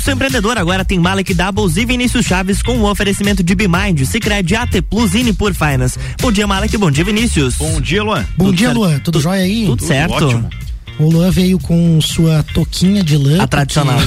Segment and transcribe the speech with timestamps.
[0.00, 4.56] Pulso Empreendedor agora tem Malek Doubles e Vinícius Chaves com o oferecimento de Bimind, Cicred,
[4.56, 5.98] AT Plus e por Finance.
[6.18, 6.74] Bom dia, Malek.
[6.78, 7.56] Bom dia, Vinícius.
[7.56, 8.24] Bom dia, Luan.
[8.34, 8.78] Bom Tudo dia, certo?
[8.78, 8.98] Luan.
[9.00, 9.66] Tudo, jóia aí?
[9.66, 10.14] Tudo, Tudo certo.
[10.14, 10.48] Ótimo.
[11.00, 13.42] O Luan veio com sua toquinha de lã.
[13.42, 13.98] A tradicional.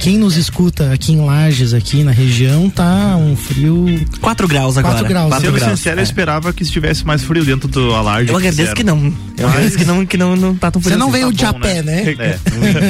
[0.00, 3.84] Quem nos escuta aqui em Lages, aqui na região, tá um frio.
[4.18, 4.94] 4 graus agora.
[4.94, 5.34] 4 graus.
[5.34, 5.78] Sendo graus.
[5.78, 6.00] sincero, é.
[6.00, 8.30] eu esperava que estivesse mais frio dentro do alarde.
[8.30, 9.12] Eu agradeço que, que não.
[9.36, 10.94] Eu agradeço que não, que não, não tá tão frio.
[10.94, 11.18] Você não assim.
[11.18, 12.02] veio tá de a pé, né?
[12.02, 12.14] né?
[12.18, 12.38] É,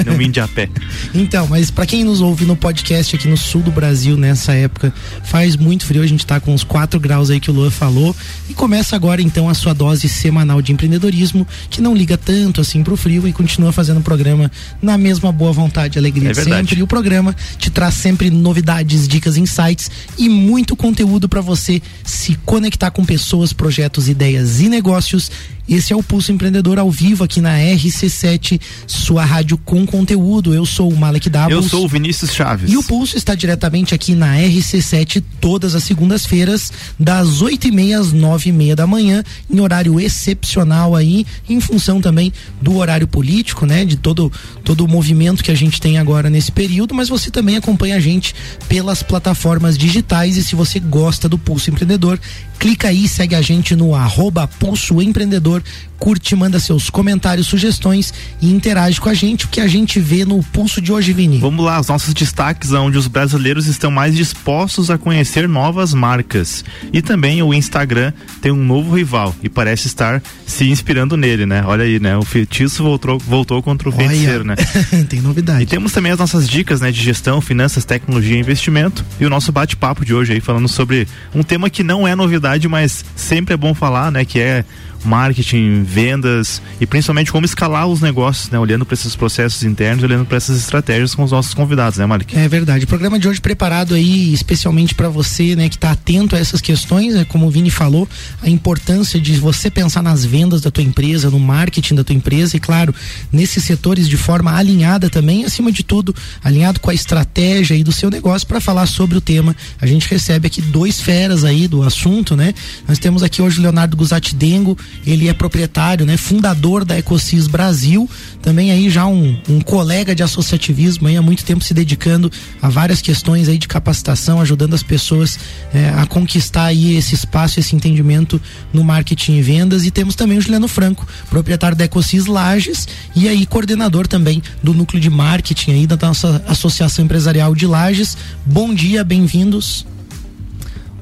[0.04, 0.68] não, não vim de a pé.
[1.12, 4.92] Então, mas para quem nos ouve no podcast aqui no sul do Brasil, nessa época,
[5.24, 6.02] faz muito frio.
[6.02, 8.14] A gente tá com uns 4 graus aí que o Luan falou.
[8.48, 12.84] E começa agora então a sua dose semanal de empreendedorismo, que não liga tanto assim
[12.84, 14.50] pro frio e continua fazendo o programa programa
[14.82, 16.78] na mesma boa vontade e alegria é de sempre.
[16.78, 22.34] E o programa te traz sempre novidades, dicas, insights e muito conteúdo para você se
[22.44, 25.30] conectar com pessoas, projetos, ideias e negócios
[25.68, 30.54] esse é o Pulso Empreendedor ao vivo aqui na RC7, sua rádio com conteúdo.
[30.54, 31.52] Eu sou o Malek Davos.
[31.52, 32.72] Eu sou o Vinícius Chaves.
[32.72, 37.98] E o Pulso está diretamente aqui na RC7 todas as segundas-feiras, das 8 e meia
[37.98, 42.32] às nove e meia da manhã, em horário excepcional aí, em função também
[42.62, 43.84] do horário político, né?
[43.84, 44.32] De todo,
[44.64, 48.00] todo o movimento que a gente tem agora nesse período, mas você também acompanha a
[48.00, 48.34] gente
[48.68, 52.18] pelas plataformas digitais e se você gosta do Pulso Empreendedor,
[52.58, 55.62] clica aí, segue a gente no arroba Pulso Empreendedor
[55.98, 60.24] curte, manda seus comentários, sugestões e interage com a gente, o que a gente vê
[60.24, 61.38] no Pulso de hoje, Vini.
[61.38, 66.64] Vamos lá, os nossos destaques onde os brasileiros estão mais dispostos a conhecer novas marcas.
[66.92, 71.64] E também o Instagram tem um novo rival e parece estar se inspirando nele, né?
[71.66, 72.16] Olha aí, né?
[72.16, 74.54] O feitiço voltou, voltou contra o Olha, feiticeiro, né?
[75.08, 75.64] tem novidade.
[75.64, 79.30] E temos também as nossas dicas, né, de gestão, finanças, tecnologia e investimento e o
[79.30, 83.54] nosso bate-papo de hoje aí falando sobre um tema que não é novidade, mas sempre
[83.54, 84.64] é bom falar, né, que é
[85.04, 88.58] marketing, vendas e principalmente como escalar os negócios, né?
[88.58, 92.36] Olhando para esses processos internos, olhando para essas estratégias com os nossos convidados, né, Malik?
[92.36, 92.84] É verdade.
[92.84, 96.60] O programa de hoje preparado aí especialmente para você, né, que está atento a essas
[96.60, 97.24] questões, né?
[97.24, 98.08] como o Vini falou,
[98.42, 102.56] a importância de você pensar nas vendas da tua empresa, no marketing da tua empresa
[102.56, 102.94] e claro,
[103.32, 107.92] nesses setores de forma alinhada também, acima de tudo, alinhado com a estratégia aí do
[107.92, 109.54] seu negócio para falar sobre o tema.
[109.80, 112.54] A gente recebe aqui dois feras aí do assunto, né?
[112.86, 117.46] Nós temos aqui hoje o Leonardo Guzatti Dengo, ele é proprietário, né, fundador da Ecosis
[117.46, 118.08] Brasil,
[118.40, 122.30] também aí já um, um colega de associativismo aí há muito tempo se dedicando
[122.62, 125.38] a várias questões aí de capacitação, ajudando as pessoas
[125.74, 128.40] é, a conquistar aí esse espaço, esse entendimento
[128.72, 129.84] no marketing e vendas.
[129.84, 134.72] E temos também o Juliano Franco, proprietário da Ecosis Lages e aí coordenador também do
[134.72, 138.16] núcleo de marketing aí da nossa Associação Empresarial de Lages.
[138.46, 139.84] Bom dia, bem-vindos.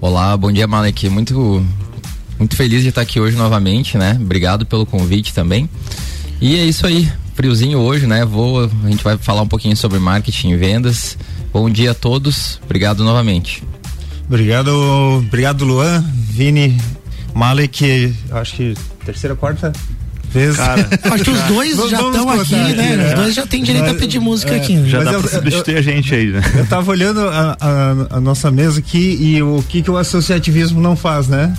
[0.06, 1.08] Olá, bom dia, Malek.
[1.08, 1.66] Muito
[2.38, 4.16] muito feliz de estar aqui hoje novamente, né?
[4.20, 5.68] Obrigado pelo convite também.
[6.40, 8.24] E é isso aí, friozinho hoje, né?
[8.24, 11.18] Vou, a gente vai falar um pouquinho sobre marketing e vendas.
[11.52, 13.64] Bom dia a todos, obrigado novamente.
[14.28, 14.68] Obrigado,
[15.18, 16.80] obrigado Luan, Vini,
[17.34, 18.74] Malek, acho que
[19.04, 19.72] terceira, quarta.
[20.56, 22.70] Cara, acho que os dois já estão aqui, né?
[22.70, 23.09] Aqui, né?
[23.09, 24.76] Os dois já têm direito mas, a pedir música é, aqui.
[24.76, 24.88] Né?
[24.88, 26.41] Já dá eu, pra substituir eu, a gente aí, né?
[26.54, 30.81] Eu tava olhando a, a, a nossa mesa aqui e o que que o associativismo
[30.81, 31.54] não faz, né?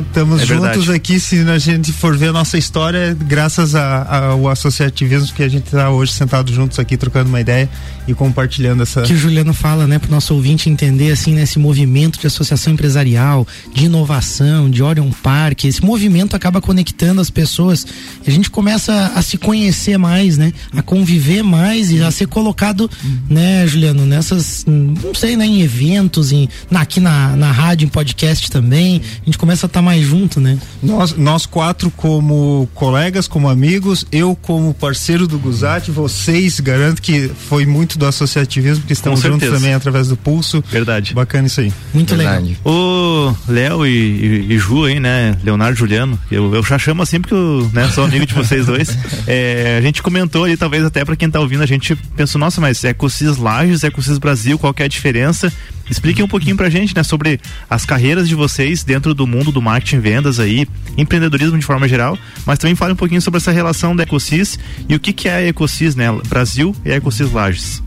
[0.00, 5.32] Estamos é juntos aqui, se a gente for ver a nossa história, graças ao associativismo
[5.34, 7.68] que a gente está hoje sentado juntos aqui, trocando uma ideia
[8.06, 9.02] e compartilhando essa.
[9.02, 12.26] Que o Juliano fala, né, para o nosso ouvinte entender, assim, nesse né, movimento de
[12.26, 17.86] associação empresarial, de inovação, de Orion Park, esse movimento acaba conectando as pessoas.
[18.26, 22.26] E a gente começa a se conhecer mais, né, a conviver mais e a ser
[22.26, 22.90] colocado,
[23.28, 27.88] né, Juliano, nessas, não sei, né, em eventos, em, na, aqui na, na rádio, em
[27.88, 30.58] podcast também, a gente começa começa a estar tá mais junto, né?
[30.82, 37.28] Nós, nós quatro como colegas, como amigos, eu como parceiro do Guzati, vocês, garanto que
[37.48, 40.62] foi muito do associativismo, que estamos juntos também através do Pulso.
[40.70, 41.14] Verdade.
[41.14, 41.72] Bacana isso aí.
[41.92, 42.44] Muito Verdade.
[42.44, 42.56] legal.
[42.64, 45.36] O Léo e, e, e, Ju aí, né?
[45.42, 48.96] Leonardo Juliano, eu, eu já chamo assim porque eu né, sou amigo de vocês dois.
[49.26, 52.60] É, a gente comentou ali, talvez até para quem tá ouvindo, a gente pensou, nossa,
[52.60, 55.52] mas é Ecosis Lages, Ecosis Brasil, qual é a diferença?
[55.90, 59.60] Expliquem um pouquinho pra gente, né, sobre as carreiras de vocês dentro do mundo do
[59.60, 60.66] marketing vendas aí,
[60.96, 62.16] empreendedorismo de forma geral,
[62.46, 64.58] mas também fale um pouquinho sobre essa relação da Ecosis
[64.88, 67.82] e o que que é a Ecosis, né, Brasil e a Ecosis Lages.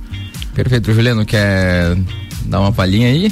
[0.53, 1.97] Perfeito, Juliano, quer
[2.45, 3.31] Dá uma palhinha aí?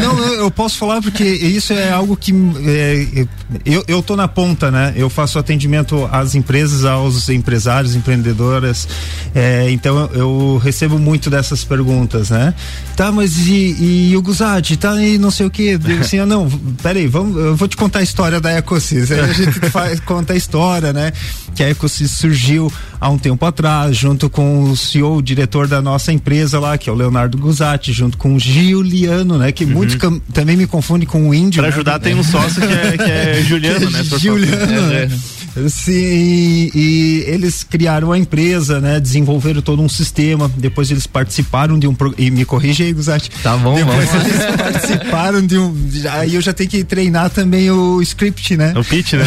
[0.00, 2.32] Não, eu posso falar porque isso é algo que
[2.64, 3.26] é,
[3.64, 4.92] eu, eu tô na ponta, né?
[4.96, 8.86] Eu faço atendimento às empresas, aos empresários, empreendedoras.
[9.34, 12.54] É, então eu recebo muito dessas perguntas, né?
[12.96, 14.76] Tá, mas e, e o Guzati?
[14.76, 15.78] Tá aí não sei o que.
[16.00, 16.48] Assim, ah, não,
[16.82, 19.10] peraí, vamos, eu vou te contar a história da Ecosys.
[19.10, 21.12] Aí a gente faz, conta a história, né?
[21.54, 25.82] Que a Ecosys surgiu há um tempo atrás, junto com o CEO, o diretor da
[25.82, 29.52] nossa empresa lá, que é o Leonardo Guzatti, junto com o Giuliano, né?
[29.52, 29.70] Que uhum.
[29.70, 29.96] muitos
[30.32, 31.62] também me confundem com o índio.
[31.62, 31.74] Para né?
[31.74, 34.02] ajudar tem um sócio que é, que é Juliano, né?
[34.04, 35.68] Juliano, é, é.
[35.68, 38.98] Sim, e, eles criaram a empresa, né?
[38.98, 40.50] Desenvolveram todo um sistema.
[40.56, 43.30] Depois eles participaram de um e me corrige aí, Guzati.
[43.42, 44.26] Tá bom, Depois vamos.
[44.26, 45.74] eles participaram de um.
[46.12, 48.72] Aí eu já tenho que treinar também o script, né?
[48.76, 49.24] O pitch, né?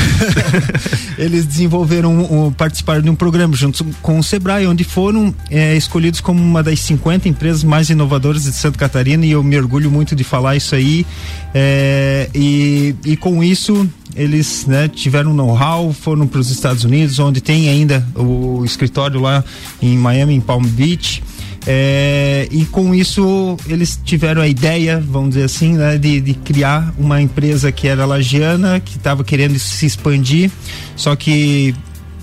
[1.18, 5.76] eles desenvolveram, um, um, participaram de um programa junto com o Sebrae, onde foram é,
[5.76, 9.92] escolhidos como uma das 50 empresas mais inovadoras de Santa Catarina e eu me orgulho
[9.92, 11.06] muito de falar isso aí.
[11.54, 17.42] É, e, e com isso eles né, tiveram know-how, foram para os Estados Unidos, onde
[17.42, 19.44] tem ainda o escritório lá
[19.82, 21.22] em Miami, em Palm Beach.
[21.68, 26.94] É, e com isso eles tiveram a ideia, vamos dizer assim, né, de, de criar
[26.98, 30.52] uma empresa que era lagiana, que estava querendo se expandir,
[30.96, 31.74] só que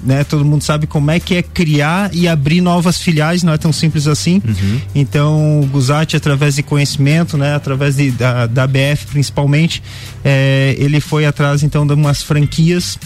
[0.03, 0.25] né?
[0.25, 3.73] Todo mundo sabe como é que é criar e abrir novas filiais, não é tão
[3.73, 4.43] simples assim.
[4.47, 4.81] Uhum.
[4.95, 7.55] Então, o Guzati, através de conhecimento, né?
[7.55, 9.83] Através de, da, da BF principalmente,
[10.25, 12.99] é, ele foi atrás então de umas franquias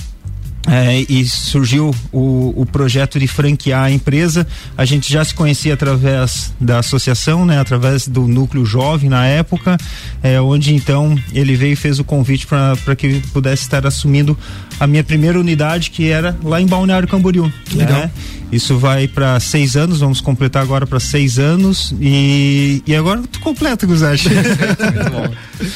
[0.66, 4.46] é, e surgiu o, o, projeto de franquear a empresa.
[4.76, 9.76] A gente já se conhecia através da associação, né, através do núcleo jovem na época,
[10.22, 14.36] é, onde então ele veio e fez o convite para que pudesse estar assumindo
[14.78, 17.50] a minha primeira unidade, que era lá em Balneário Camboriú.
[17.72, 18.00] Legal.
[18.00, 18.10] Né?
[18.50, 23.40] Isso vai para seis anos, vamos completar agora para seis anos e, e agora tu
[23.40, 24.28] completa, Guzache.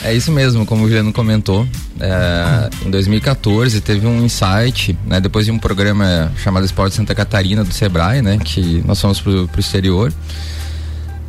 [0.04, 1.66] É isso mesmo, como o Juliano comentou.
[1.98, 7.64] É, em 2014 teve um insight, né, depois de um programa chamado Esporte Santa Catarina
[7.64, 10.12] do Sebrae, né, que nós fomos pro, pro exterior.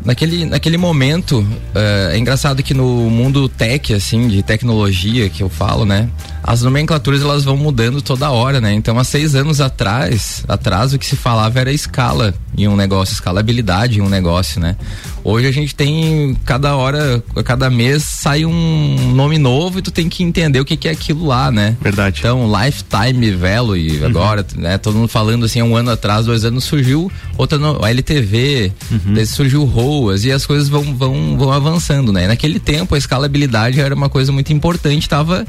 [0.03, 5.49] Naquele, naquele momento, uh, é engraçado que no mundo tech, assim, de tecnologia que eu
[5.49, 6.09] falo, né?
[6.43, 8.73] As nomenclaturas elas vão mudando toda hora, né?
[8.73, 13.13] Então, há seis anos atrás, atrás o que se falava era escala em um negócio,
[13.13, 14.75] escalabilidade em um negócio, né?
[15.23, 20.09] Hoje a gente tem, cada hora, cada mês sai um nome novo e tu tem
[20.09, 21.77] que entender o que, que é aquilo lá, né?
[21.79, 22.19] Verdade.
[22.19, 24.05] Então, lifetime value, uhum.
[24.07, 24.79] agora, né?
[24.79, 29.25] Todo mundo falando assim, um ano atrás, dois anos surgiu outra, no, LTV, uhum.
[29.25, 32.27] surgiu ROAS e as coisas vão, vão, vão avançando, né?
[32.27, 35.45] Naquele tempo a escalabilidade era uma coisa muito importante, tava,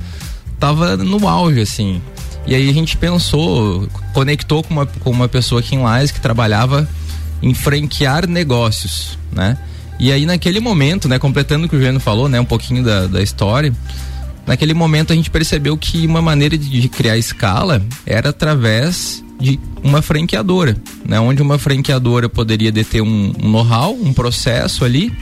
[0.58, 2.02] tava no auge, assim.
[2.46, 6.20] E aí a gente pensou, conectou com uma, com uma pessoa aqui em Lais que
[6.20, 6.88] trabalhava
[7.42, 9.56] em franquear negócios, né?
[9.98, 13.06] E aí naquele momento, né, completando o que o Juliano falou, né, um pouquinho da,
[13.06, 13.72] da história,
[14.46, 19.58] naquele momento a gente percebeu que uma maneira de, de criar escala era através de
[19.82, 25.12] uma franqueadora, né, onde uma franqueadora poderia deter um, um know-how, um processo ali,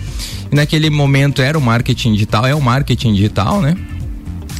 [0.53, 3.77] e naquele momento era o marketing digital, é o marketing digital, né?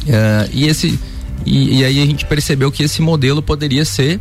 [0.01, 0.99] Uh, e esse
[1.45, 4.19] e, e aí a gente percebeu que esse modelo poderia ser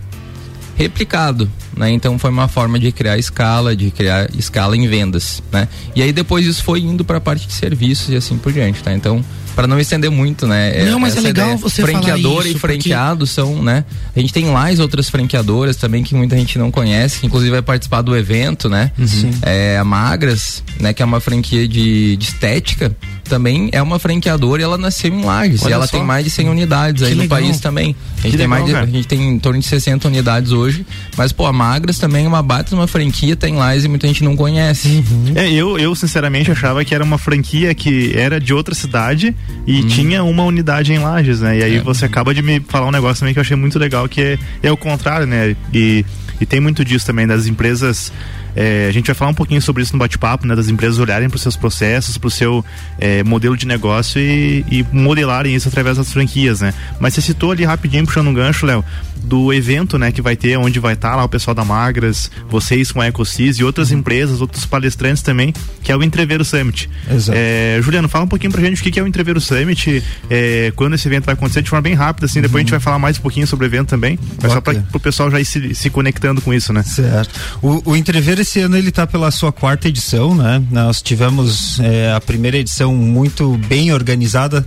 [0.77, 1.91] replicado, né?
[1.91, 5.69] Então foi uma forma de criar escala, de criar escala em vendas, né?
[5.95, 8.83] E aí depois isso foi indo para a parte de serviços e assim por diante,
[8.83, 8.93] tá?
[8.93, 9.25] Então
[9.55, 10.81] para não estender muito, né?
[10.81, 13.33] É, não, mas é legal você Franqueador isso, e franqueado porque...
[13.33, 13.85] são, né?
[14.15, 17.63] A gente tem mais outras franqueadoras também que muita gente não conhece, que inclusive vai
[17.63, 18.91] participar do evento, né?
[18.99, 19.31] Uhum.
[19.43, 20.93] É a Magras, né?
[20.93, 22.95] Que é uma franquia de, de estética
[23.31, 25.63] também é uma franqueadora e ela nasceu em Lages.
[25.63, 25.93] Olha e ela só.
[25.93, 27.39] tem mais de 100 unidades que aí legal.
[27.39, 27.95] no país também.
[28.19, 30.85] A gente, tem legal, mais de, a gente tem em torno de 60 unidades hoje.
[31.17, 34.25] Mas, pô, a Magras também é uma bata uma franquia, tem Lages e muita gente
[34.25, 34.89] não conhece.
[34.89, 35.33] Uhum.
[35.37, 39.35] É, eu, eu sinceramente achava que era uma franquia que era de outra cidade
[39.67, 39.87] e hum.
[39.87, 41.59] tinha uma unidade em Lages, né?
[41.59, 41.81] E aí é.
[41.81, 44.39] você acaba de me falar um negócio também que eu achei muito legal, que é,
[44.63, 45.57] é o contrário, né?
[45.73, 46.05] E,
[46.41, 48.13] e tem muito disso também, das empresas
[48.55, 50.55] é, a gente vai falar um pouquinho sobre isso no bate-papo, né?
[50.55, 52.65] Das empresas olharem para os seus processos, para o seu
[52.99, 56.75] é, modelo de negócio e, e, modelarem isso através das franquias, né?
[56.99, 58.85] Mas você citou ali rapidinho, puxando um gancho, Léo,
[59.17, 60.13] do evento, né?
[60.13, 63.09] Que vai ter, onde vai estar tá lá o pessoal da Magras, vocês com a
[63.09, 63.99] Ecosis e outras uhum.
[63.99, 65.53] empresas, outros palestrantes também,
[65.83, 66.89] que é o Entreveiro Summit.
[67.11, 67.39] Exato.
[67.39, 70.95] É, Juliano, fala um pouquinho pra gente o que, é o Entreveiro Summit, é, quando
[70.95, 72.59] esse evento vai acontecer, de forma bem rápida, assim, depois uhum.
[72.59, 75.01] a gente vai falar mais um pouquinho sobre o evento também, mas só para o
[75.01, 76.83] pessoal já ir se, se, conectando com isso, né?
[76.83, 77.39] Certo.
[77.63, 80.63] O, o Entreveiro esse ano ele está pela sua quarta edição, né?
[80.71, 84.67] Nós tivemos é, a primeira edição muito bem organizada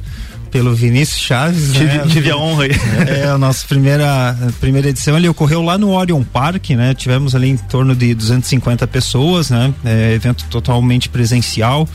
[0.51, 1.73] pelo Vinícius Chaves.
[1.73, 2.05] Tive, né?
[2.07, 2.71] tive a honra aí.
[3.07, 6.93] É, a nossa primeira, a primeira edição ele ocorreu lá no Orion Park, né?
[6.93, 9.73] Tivemos ali em torno de 250 pessoas, né?
[9.83, 11.89] É, evento totalmente presencial.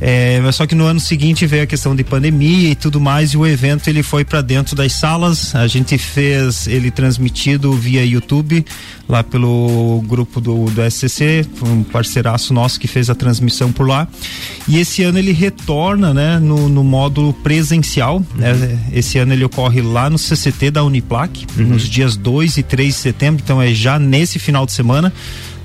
[0.00, 3.36] É, só que no ano seguinte veio a questão de pandemia e tudo mais e
[3.36, 5.54] o evento ele foi para dentro das salas.
[5.54, 8.64] A gente fez ele transmitido via YouTube
[9.08, 14.08] lá pelo grupo do, do SCC, um parceiraço nosso que fez a transmissão por lá.
[14.66, 18.16] E esse ano ele retorna, né, no, no módulo presencial.
[18.16, 18.24] Uhum.
[18.36, 18.78] Né?
[18.92, 21.66] Esse ano ele ocorre lá no CCT da Uniplac, uhum.
[21.66, 25.12] nos dias 2 e 3 de setembro, então é já nesse final de semana.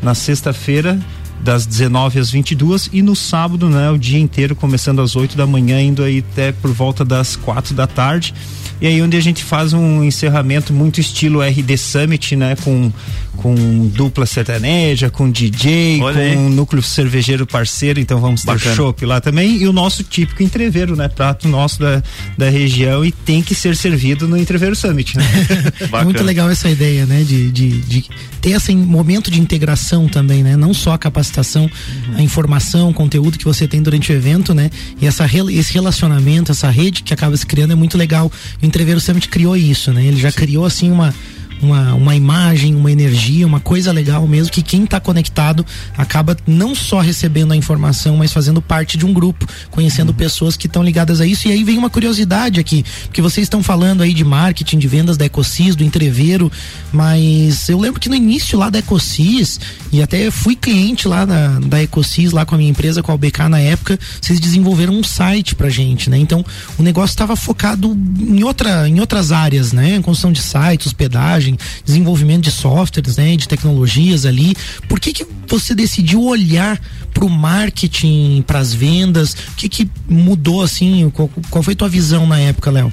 [0.01, 0.99] Na sexta-feira,
[1.41, 5.45] das 19 às 22 e no sábado, né, o dia inteiro, começando às 8 da
[5.45, 8.33] manhã, indo aí até por volta das quatro da tarde.
[8.79, 12.55] E aí onde a gente faz um encerramento muito estilo RD Summit, né?
[12.63, 12.91] Com,
[13.37, 13.55] com
[13.87, 16.37] dupla sertaneja, com DJ, Olha com aí.
[16.37, 19.57] um núcleo cervejeiro parceiro, então vamos ter chopp lá também.
[19.57, 21.07] E o nosso típico entreveiro, né?
[21.07, 22.03] Prato nosso da,
[22.37, 25.23] da região e tem que ser servido no Entreveiro Summit, né?
[25.93, 27.23] é muito legal essa ideia, né?
[27.23, 28.05] De, de, de
[28.41, 30.57] ter esse momento de integração também, né?
[30.57, 32.17] Não só a capacitação, uhum.
[32.17, 34.69] a informação, o conteúdo que você tem durante o evento, né?
[34.99, 38.31] E essa, esse relacionamento, essa rede que acaba se criando é muito legal.
[38.61, 40.03] O Entreveiro Summit criou isso, né?
[40.03, 40.37] Ele já Sim.
[40.37, 41.13] criou assim uma
[41.61, 45.65] uma, uma imagem, uma energia, uma coisa legal mesmo, que quem está conectado
[45.97, 50.15] acaba não só recebendo a informação, mas fazendo parte de um grupo, conhecendo uhum.
[50.15, 51.47] pessoas que estão ligadas a isso.
[51.47, 55.17] E aí vem uma curiosidade aqui, porque vocês estão falando aí de marketing, de vendas
[55.17, 56.51] da Ecosis, do entreveiro,
[56.91, 59.59] mas eu lembro que no início lá da Ecosis,
[59.91, 63.15] e até fui cliente lá da, da Ecosis, lá com a minha empresa, com a
[63.15, 66.17] UBK na época, vocês desenvolveram um site pra gente, né?
[66.17, 66.45] Então
[66.77, 69.99] o negócio estava focado em, outra, em outras áreas, né?
[70.01, 71.46] Construção de sites, hospedagem
[71.85, 74.55] desenvolvimento de softwares, né, de tecnologias ali.
[74.87, 76.79] Por que, que você decidiu olhar
[77.13, 79.33] para o marketing, para as vendas?
[79.33, 81.09] O que, que mudou assim?
[81.11, 82.91] Qual, qual foi a tua visão na época, Léo?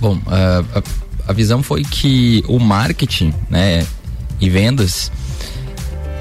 [0.00, 0.82] Bom, a,
[1.26, 3.86] a visão foi que o marketing, né,
[4.40, 5.10] e vendas,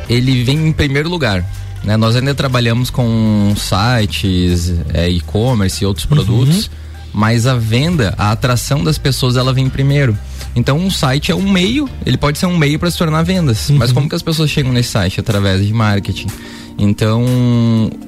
[0.09, 1.45] ele vem em primeiro lugar.
[1.83, 1.97] Né?
[1.97, 6.15] Nós ainda trabalhamos com sites, é, e-commerce e outros uhum.
[6.15, 6.71] produtos,
[7.13, 10.17] mas a venda, a atração das pessoas, ela vem primeiro.
[10.55, 13.69] Então, um site é um meio, ele pode ser um meio para se tornar vendas.
[13.69, 13.77] Uhum.
[13.77, 15.19] Mas como que as pessoas chegam nesse site?
[15.19, 16.27] Através de marketing.
[16.77, 17.23] Então,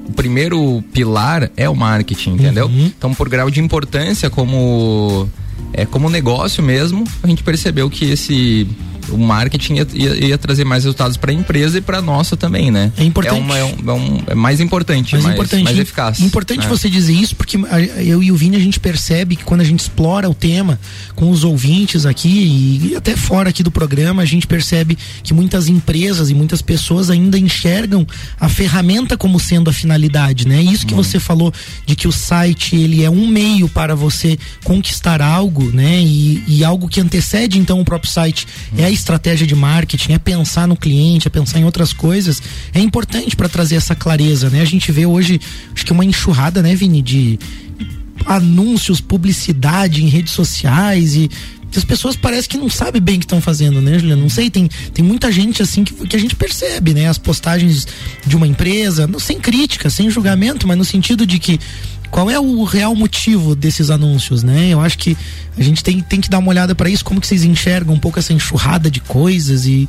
[0.07, 2.67] o primeiro pilar é o marketing, entendeu?
[2.67, 2.91] Uhum.
[2.97, 5.29] Então, por grau de importância como
[5.73, 8.67] é como negócio mesmo, a gente percebeu que esse
[9.09, 12.71] o marketing ia, ia, ia trazer mais resultados para a empresa e para nossa também,
[12.71, 12.91] né?
[12.97, 13.37] É importante.
[13.37, 16.19] É, uma, é, um, é, um, é mais importante, mais, mais, importante, mais eficaz.
[16.19, 16.67] Importante né?
[16.67, 17.57] você dizer isso porque
[17.97, 20.79] eu e o Vini a gente percebe que quando a gente explora o tema
[21.15, 25.67] com os ouvintes aqui e até fora aqui do programa, a gente percebe que muitas
[25.67, 28.05] empresas e muitas pessoas ainda enxergam
[28.39, 30.61] a ferramenta como sendo a finalidade, né?
[30.61, 30.97] Isso que hum.
[30.97, 31.53] você falou
[31.85, 36.01] de que o site ele é um meio para você conquistar algo, né?
[36.01, 38.75] E, e algo que antecede então o próprio site hum.
[38.77, 42.41] é a estratégia de marketing, é pensar no cliente, é pensar em outras coisas,
[42.73, 44.61] é importante para trazer essa clareza, né?
[44.61, 45.39] A gente vê hoje,
[45.73, 47.39] acho que uma enxurrada, né, Vini, de
[48.25, 51.29] anúncios, publicidade em redes sociais e
[51.75, 54.21] as pessoas parecem que não sabem bem o que estão fazendo, né, Juliana?
[54.21, 57.09] Não sei, tem, tem muita gente assim que, que a gente percebe, né?
[57.09, 57.85] As postagens
[58.25, 61.59] de uma empresa, não, sem crítica, sem julgamento, mas no sentido de que
[62.09, 64.69] qual é o real motivo desses anúncios, né?
[64.69, 65.17] Eu acho que
[65.57, 67.99] a gente tem, tem que dar uma olhada para isso, como que vocês enxergam um
[67.99, 69.87] pouco essa enxurrada de coisas e,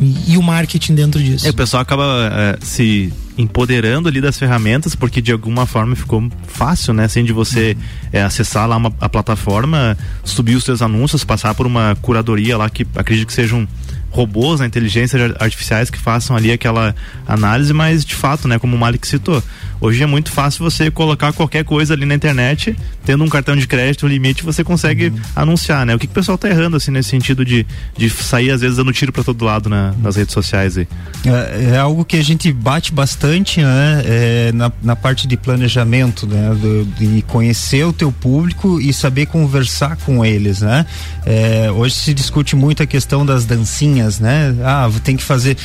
[0.00, 1.46] e, e o marketing dentro disso.
[1.46, 6.28] É, o pessoal acaba é, se empoderando ali das ferramentas, porque de alguma forma ficou
[6.46, 7.04] fácil, né?
[7.04, 7.76] Assim, de você
[8.12, 12.68] é, acessar lá uma, a plataforma, subir os seus anúncios, passar por uma curadoria lá
[12.68, 13.66] que acredito que sejam
[14.10, 16.94] robôs, né, inteligências artificiais que façam ali aquela
[17.26, 19.42] análise, mas de fato, né, como o Malik citou,
[19.80, 23.66] hoje é muito fácil você colocar qualquer coisa ali na internet, tendo um cartão de
[23.66, 25.20] crédito, um limite, você consegue uhum.
[25.36, 25.94] anunciar, né?
[25.94, 28.76] O que, que o pessoal tá errando assim nesse sentido de, de sair às vezes
[28.76, 30.88] dando tiro para todo lado na, nas redes sociais aí?
[31.24, 36.26] É, é, algo que a gente bate bastante, né, é, na, na parte de planejamento,
[36.26, 40.86] né, do, de conhecer o teu público e saber conversar com eles, né?
[41.24, 44.54] É, hoje se discute muito a questão das dancinhas né?
[44.64, 45.56] Ah, tem que fazer.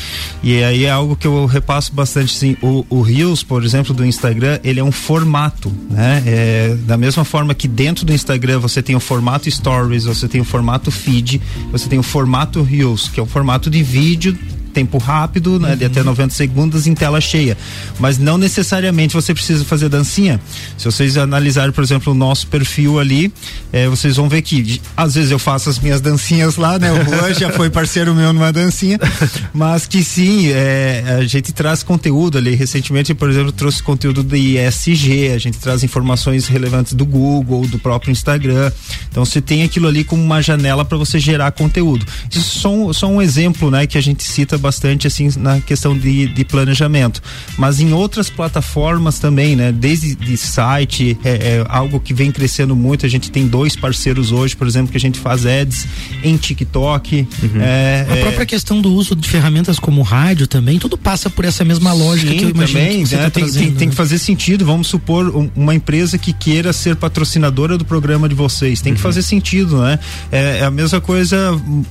[0.41, 4.05] E aí é algo que eu repasso bastante, assim, o, o Reels, por exemplo, do
[4.05, 6.23] Instagram, ele é um formato, né?
[6.25, 10.41] É, da mesma forma que dentro do Instagram você tem o formato Stories, você tem
[10.41, 14.37] o formato Feed, você tem o formato Reels, que é o formato de vídeo
[14.73, 15.77] tempo rápido, né, uhum.
[15.77, 17.57] de até 90 segundos em tela cheia.
[17.99, 20.39] Mas não necessariamente você precisa fazer dancinha.
[20.77, 23.31] Se vocês analisarem, por exemplo, o nosso perfil ali,
[23.71, 26.91] é, vocês vão ver que às vezes eu faço as minhas dancinhas lá, né?
[26.91, 28.99] O Juan já foi parceiro meu numa dancinha,
[29.53, 32.55] mas que sim, é, a gente traz conteúdo ali.
[32.55, 37.77] Recentemente, por exemplo, trouxe conteúdo do ISG, a gente traz informações relevantes do Google, do
[37.79, 38.71] próprio Instagram.
[39.09, 42.05] Então você tem aquilo ali como uma janela para você gerar conteúdo.
[42.29, 45.59] Isso é só um, só um exemplo, né, que a gente cita bastante assim na
[45.59, 47.21] questão de, de planejamento.
[47.57, 49.71] Mas em outras plataformas também, né?
[49.71, 53.05] Desde de site, é, é, algo que vem crescendo muito.
[53.05, 55.85] A gente tem dois parceiros hoje, por exemplo, que a gente faz ads
[56.23, 57.27] em TikTok.
[57.43, 57.61] Uhum.
[57.61, 61.65] É, a própria questão do uso de ferramentas como rádio também, tudo passa por essa
[61.65, 63.23] mesma lógica Sim, que eu imagino também, que né?
[63.23, 63.79] tá tem, trazendo, tem, né?
[63.79, 64.65] tem, que fazer sentido.
[64.65, 68.79] Vamos supor uma empresa que queira ser patrocinadora do programa de vocês.
[68.79, 68.95] Tem uhum.
[68.95, 69.99] que fazer sentido, né?
[70.31, 71.37] É, é, a mesma coisa,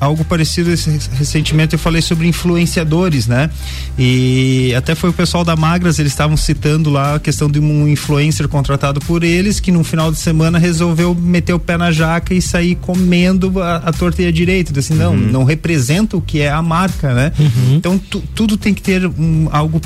[0.00, 0.70] algo parecido
[1.12, 2.26] recentemente eu falei sobre
[2.62, 3.50] influenciadores, né?
[3.99, 7.87] E até foi o pessoal da Magras, eles estavam citando lá a questão de um
[7.87, 12.33] influencer contratado por eles que no final de semana resolveu meter o pé na jaca
[12.35, 14.78] e sair comendo a, a torta direita.
[14.78, 15.31] Assim, não, uhum.
[15.31, 17.33] não representa o que é a marca, né?
[17.38, 17.75] Uhum.
[17.76, 19.81] Então tu, tudo tem que ter um, algo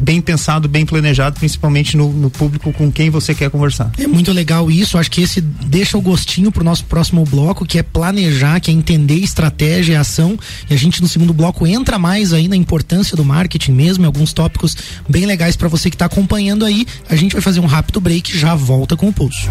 [0.00, 3.90] bem pensado, bem planejado, principalmente no, no, público com quem você quer conversar.
[3.98, 4.96] É muito legal isso.
[4.96, 8.74] Acho que esse deixa o gostinho pro nosso próximo bloco, que é planejar, que é
[8.74, 10.38] entender estratégia e ação.
[10.70, 14.32] E a gente no segundo bloco entra mais aí na importância do marketing mesmo, alguns
[14.32, 14.76] tópicos
[15.08, 16.86] bem legais para você que está acompanhando aí.
[17.08, 19.48] A gente vai fazer um rápido break já volta com o pulso.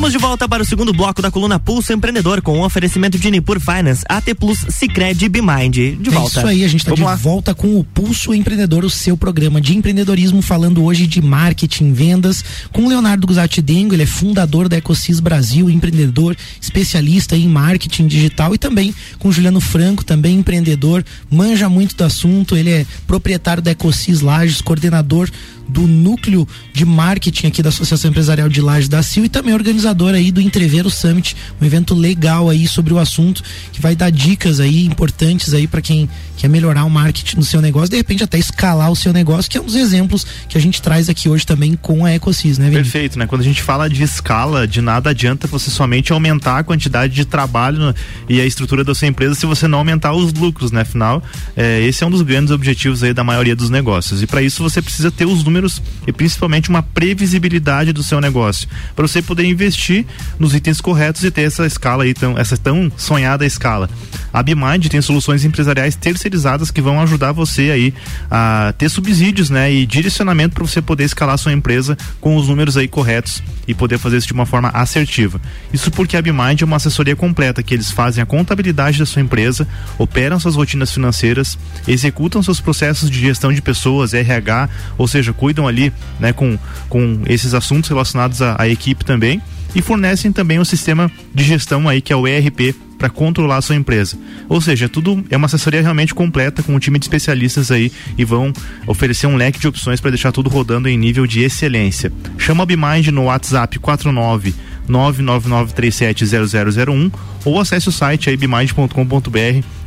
[0.00, 3.18] Estamos de volta para o segundo bloco da coluna Pulso Empreendedor com o um oferecimento
[3.18, 5.74] de Nipur Finance, AT Plus, Cicred e Bimind.
[6.00, 6.38] De volta.
[6.38, 7.14] É isso aí, a gente está de lá.
[7.14, 12.42] volta com o Pulso Empreendedor, o seu programa de empreendedorismo, falando hoje de marketing, vendas,
[12.72, 18.54] com Leonardo Guzatti Dengo, ele é fundador da Ecosis Brasil, empreendedor, especialista em marketing digital
[18.54, 23.72] e também com Juliano Franco, também empreendedor, manja muito do assunto, ele é proprietário da
[23.72, 25.28] Ecosis Lages, coordenador
[25.70, 30.14] do núcleo de marketing aqui da Associação Empresarial de Lages da CIL e também organizador
[30.14, 34.60] aí do Entreveiro Summit, um evento legal aí sobre o assunto que vai dar dicas
[34.60, 38.38] aí importantes aí para quem quer melhorar o marketing no seu negócio, de repente até
[38.38, 41.46] escalar o seu negócio, que é um dos exemplos que a gente traz aqui hoje
[41.46, 42.82] também com a Ecosys, né, Vini?
[42.82, 43.26] Perfeito, né?
[43.26, 47.26] Quando a gente fala de escala, de nada adianta você somente aumentar a quantidade de
[47.26, 47.94] trabalho
[48.26, 50.80] e a estrutura da sua empresa se você não aumentar os lucros, né?
[50.80, 51.22] Afinal,
[51.54, 54.22] é, esse é um dos grandes objetivos aí da maioria dos negócios.
[54.22, 55.59] E para isso você precisa ter os números
[56.06, 60.06] e principalmente uma previsibilidade do seu negócio, para você poder investir
[60.38, 63.88] nos itens corretos e ter essa escala aí, tão, essa tão sonhada escala.
[64.32, 67.94] A Bimind tem soluções empresariais terceirizadas que vão ajudar você aí
[68.30, 72.76] a ter subsídios, né, e direcionamento para você poder escalar sua empresa com os números
[72.76, 75.40] aí corretos e poder fazer isso de uma forma assertiva.
[75.72, 79.22] Isso porque a Bimind é uma assessoria completa que eles fazem a contabilidade da sua
[79.22, 79.66] empresa,
[79.98, 85.32] operam suas rotinas financeiras, executam seus processos de gestão de pessoas, RH, ou seja,
[85.66, 89.40] ali, né, com com esses assuntos relacionados à, à equipe também
[89.74, 93.62] e fornecem também um sistema de gestão aí que é o ERP para controlar a
[93.62, 94.18] sua empresa.
[94.46, 98.26] Ou seja, tudo é uma assessoria realmente completa com um time de especialistas aí e
[98.26, 98.52] vão
[98.86, 102.12] oferecer um leque de opções para deixar tudo rodando em nível de excelência.
[102.36, 104.54] Chama a Bimind no WhatsApp 49
[104.88, 107.12] 999370001
[107.44, 108.38] ou acesse o site aí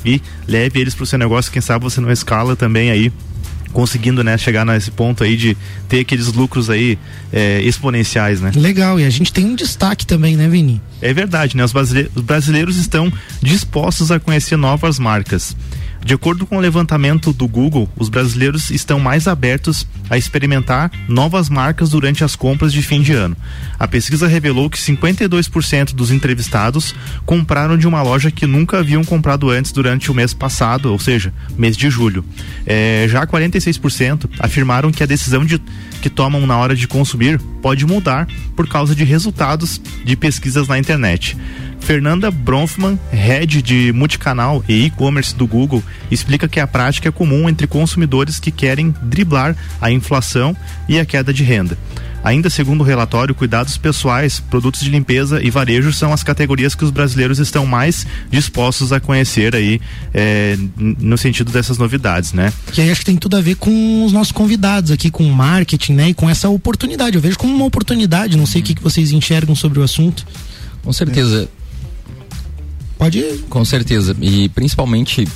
[0.06, 3.12] e leve eles para o seu negócio, quem sabe você não escala também aí
[3.74, 5.58] conseguindo né, chegar nesse ponto aí de
[5.90, 6.98] ter aqueles lucros aí
[7.32, 8.52] é, exponenciais, né?
[8.56, 10.82] Legal, e a gente tem um destaque também, né, Vini?
[11.02, 11.66] É verdade, né?
[11.66, 15.56] Os brasileiros, os brasileiros estão dispostos a conhecer novas marcas.
[16.06, 21.50] De acordo com o levantamento do Google, os brasileiros estão mais abertos a experimentar novas
[21.50, 23.38] marcas durante as compras de fim de ano.
[23.80, 26.94] A pesquisa revelou que 52% dos entrevistados
[27.26, 31.34] compraram de uma loja que nunca haviam comprado antes durante o mês passado, ou seja,
[31.58, 32.26] mês de julho.
[32.66, 35.58] É, já 46% afirmaram que a decisão de,
[36.02, 40.78] que tomam na hora de consumir pode mudar por causa de resultados de pesquisas na
[40.78, 41.38] internet.
[41.84, 47.50] Fernanda Bronfman, head de multicanal e e-commerce do Google, explica que a prática é comum
[47.50, 50.56] entre consumidores que querem driblar a inflação
[50.88, 51.78] e a queda de renda.
[52.24, 56.86] Ainda segundo o relatório, cuidados pessoais, produtos de limpeza e varejo são as categorias que
[56.86, 59.82] os brasileiros estão mais dispostos a conhecer aí
[60.14, 62.54] é, no sentido dessas novidades, né?
[62.72, 65.34] Que aí acho que tem tudo a ver com os nossos convidados aqui, com o
[65.34, 66.10] marketing, né?
[66.10, 67.18] E com essa oportunidade.
[67.18, 70.26] Eu vejo como uma oportunidade, não sei o que, que vocês enxergam sobre o assunto.
[70.82, 71.50] Com certeza.
[71.60, 71.63] É.
[73.04, 73.46] Pode ir.
[73.50, 74.16] Com certeza.
[74.22, 75.28] E principalmente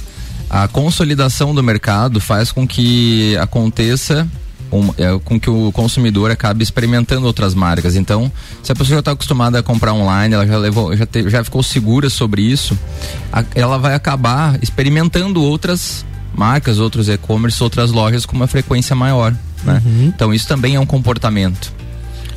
[0.49, 4.27] a consolidação do mercado faz com que aconteça
[4.71, 7.95] um, é, com que o consumidor acabe experimentando outras marcas.
[7.95, 8.31] Então,
[8.63, 11.43] se a pessoa já está acostumada a comprar online, ela já levou, já, te, já
[11.43, 12.77] ficou segura sobre isso,
[13.31, 19.33] a, ela vai acabar experimentando outras marcas, outros e-commerce, outras lojas com uma frequência maior.
[19.63, 19.81] Né?
[19.85, 20.11] Uhum.
[20.15, 21.73] Então, isso também é um comportamento.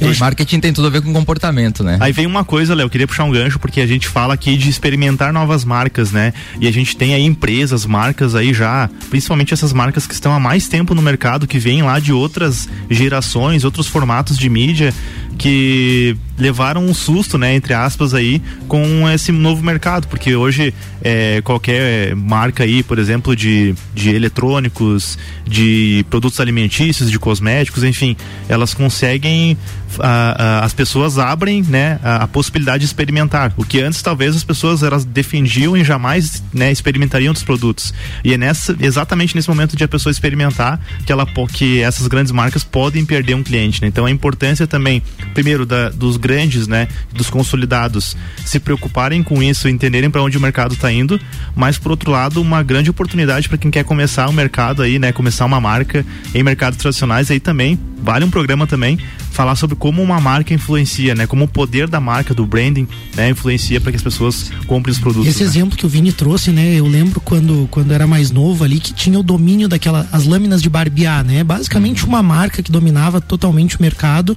[0.01, 1.99] E marketing tem tudo a ver com comportamento, né?
[2.01, 4.57] Aí vem uma coisa, Léo, eu queria puxar um gancho, porque a gente fala aqui
[4.57, 6.33] de experimentar novas marcas, né?
[6.61, 10.41] E a gente tem aí empresas, marcas aí já, principalmente essas marcas que estão há
[10.41, 14.95] mais tempo no mercado, que vêm lá de outras gerações, outros formatos de mídia,
[15.39, 21.41] que levaram um susto, né, entre aspas aí, com esse novo mercado, porque hoje é,
[21.43, 28.17] qualquer marca aí, por exemplo, de, de eletrônicos, de produtos alimentícios, de cosméticos, enfim,
[28.49, 29.57] elas conseguem
[29.99, 33.53] a, a, as pessoas abrem né, a, a, possibilidade de experimentar.
[33.57, 37.93] O que antes talvez as pessoas elas defendiam e jamais né, experimentariam outros produtos.
[38.23, 42.33] E é nessa, exatamente nesse momento de a pessoa experimentar que, ela, que essas grandes
[42.33, 43.83] marcas podem perder um cliente.
[43.83, 43.89] Né?
[43.89, 45.03] Então a importância também,
[45.35, 46.30] primeiro, da, dos grandes,
[46.67, 51.21] né, dos consolidados, se preocuparem com isso, entenderem para onde o mercado está indo,
[51.55, 54.99] mas por outro lado, uma grande oportunidade para quem quer começar o um mercado aí,
[54.99, 58.99] né, começar uma marca em mercados tradicionais aí também vale um programa também
[59.31, 61.27] falar sobre como uma marca influencia, né?
[61.27, 63.31] Como o poder da marca, do branding, né?
[63.31, 65.29] Influencia para que as pessoas comprem os produtos.
[65.29, 65.49] Esse né?
[65.49, 66.75] exemplo que o Vini trouxe, né?
[66.75, 70.61] Eu lembro quando, quando era mais novo ali que tinha o domínio daquela as lâminas
[70.61, 71.45] de barbear, né?
[71.45, 74.37] Basicamente uma marca que dominava totalmente o mercado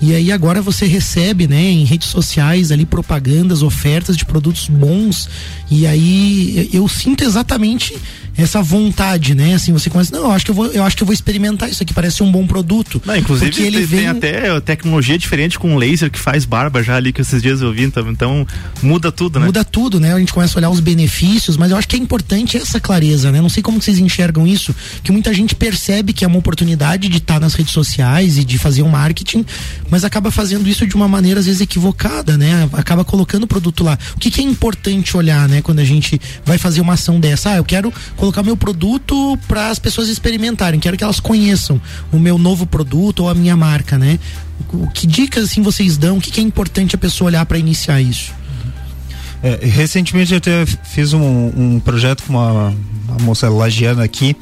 [0.00, 5.28] e aí agora você recebe, né, em redes sociais ali propagandas, ofertas de produtos bons
[5.70, 7.96] e aí eu sinto exatamente
[8.36, 9.54] essa vontade, né?
[9.54, 11.70] Assim, você começa, não, eu acho que eu vou, eu acho que eu vou experimentar
[11.70, 13.00] isso aqui, parece um bom produto.
[13.04, 14.06] Não, inclusive porque ele tem, vem...
[14.06, 17.82] até tecnologia diferente com laser que faz barba já ali que esses dias eu vi,
[17.82, 18.46] então, então
[18.82, 19.46] muda tudo, né?
[19.46, 20.14] Muda tudo, né?
[20.14, 23.30] A gente começa a olhar os benefícios, mas eu acho que é importante essa clareza,
[23.30, 23.40] né?
[23.40, 27.18] Não sei como vocês enxergam isso, que muita gente percebe que é uma oportunidade de
[27.18, 29.44] estar nas redes sociais e de fazer um marketing,
[29.90, 32.68] mas acaba fazendo isso de uma maneira às vezes equivocada, né?
[32.72, 33.98] Acaba colocando o produto lá.
[34.16, 35.60] O que, que é importante olhar, né?
[35.60, 39.68] Quando a gente vai fazer uma ação dessa, ah, eu quero colocar meu produto para
[39.68, 43.98] as pessoas experimentarem, quero que elas conheçam o meu novo produto ou a minha marca,
[43.98, 44.18] né?
[44.72, 46.18] O, que dicas assim vocês dão?
[46.18, 48.32] O que, que é importante a pessoa olhar para iniciar isso?
[49.42, 52.74] É, recentemente eu até fiz um, um projeto com uma,
[53.08, 54.34] uma moça lagiana aqui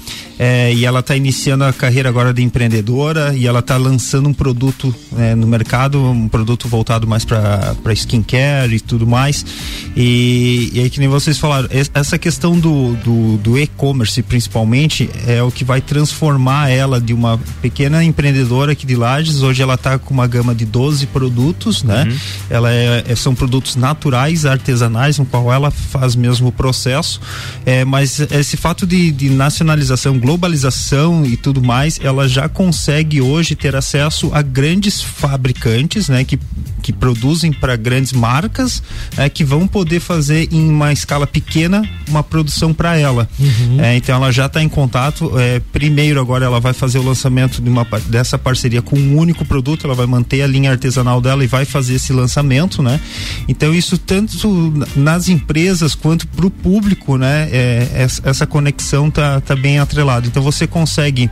[0.45, 4.35] é, e ela está iniciando a carreira agora de empreendedora e ela está lançando um
[4.35, 9.47] produto é, no mercado, um produto voltado mais para skincare e tudo mais.
[9.95, 15.41] E, e, aí, que nem vocês falaram, essa questão do, do, do e-commerce, principalmente, é
[15.45, 19.43] o que vai transformar ela de uma pequena empreendedora aqui de Lages.
[19.43, 22.03] Hoje ela está com uma gama de 12 produtos, né?
[22.03, 22.17] Uhum.
[22.51, 27.21] Ela é, é, são produtos naturais, artesanais, no qual ela faz mesmo o processo.
[27.65, 33.21] É, mas esse fato de, de nacionalização global globalização e tudo mais, ela já consegue
[33.21, 36.39] hoje ter acesso a grandes fabricantes, né, que,
[36.83, 38.83] que produzem para grandes marcas,
[39.17, 43.29] é, que vão poder fazer em uma escala pequena uma produção para ela.
[43.39, 43.81] Uhum.
[43.81, 45.39] É, então ela já está em contato.
[45.39, 49.45] É, primeiro agora ela vai fazer o lançamento de uma dessa parceria com um único
[49.45, 52.99] produto, ela vai manter a linha artesanal dela e vai fazer esse lançamento, né?
[53.47, 57.49] Então isso tanto nas empresas quanto para o público, né?
[57.53, 60.27] É, essa conexão tá, tá bem atrelada mercado.
[60.27, 61.31] Então você consegue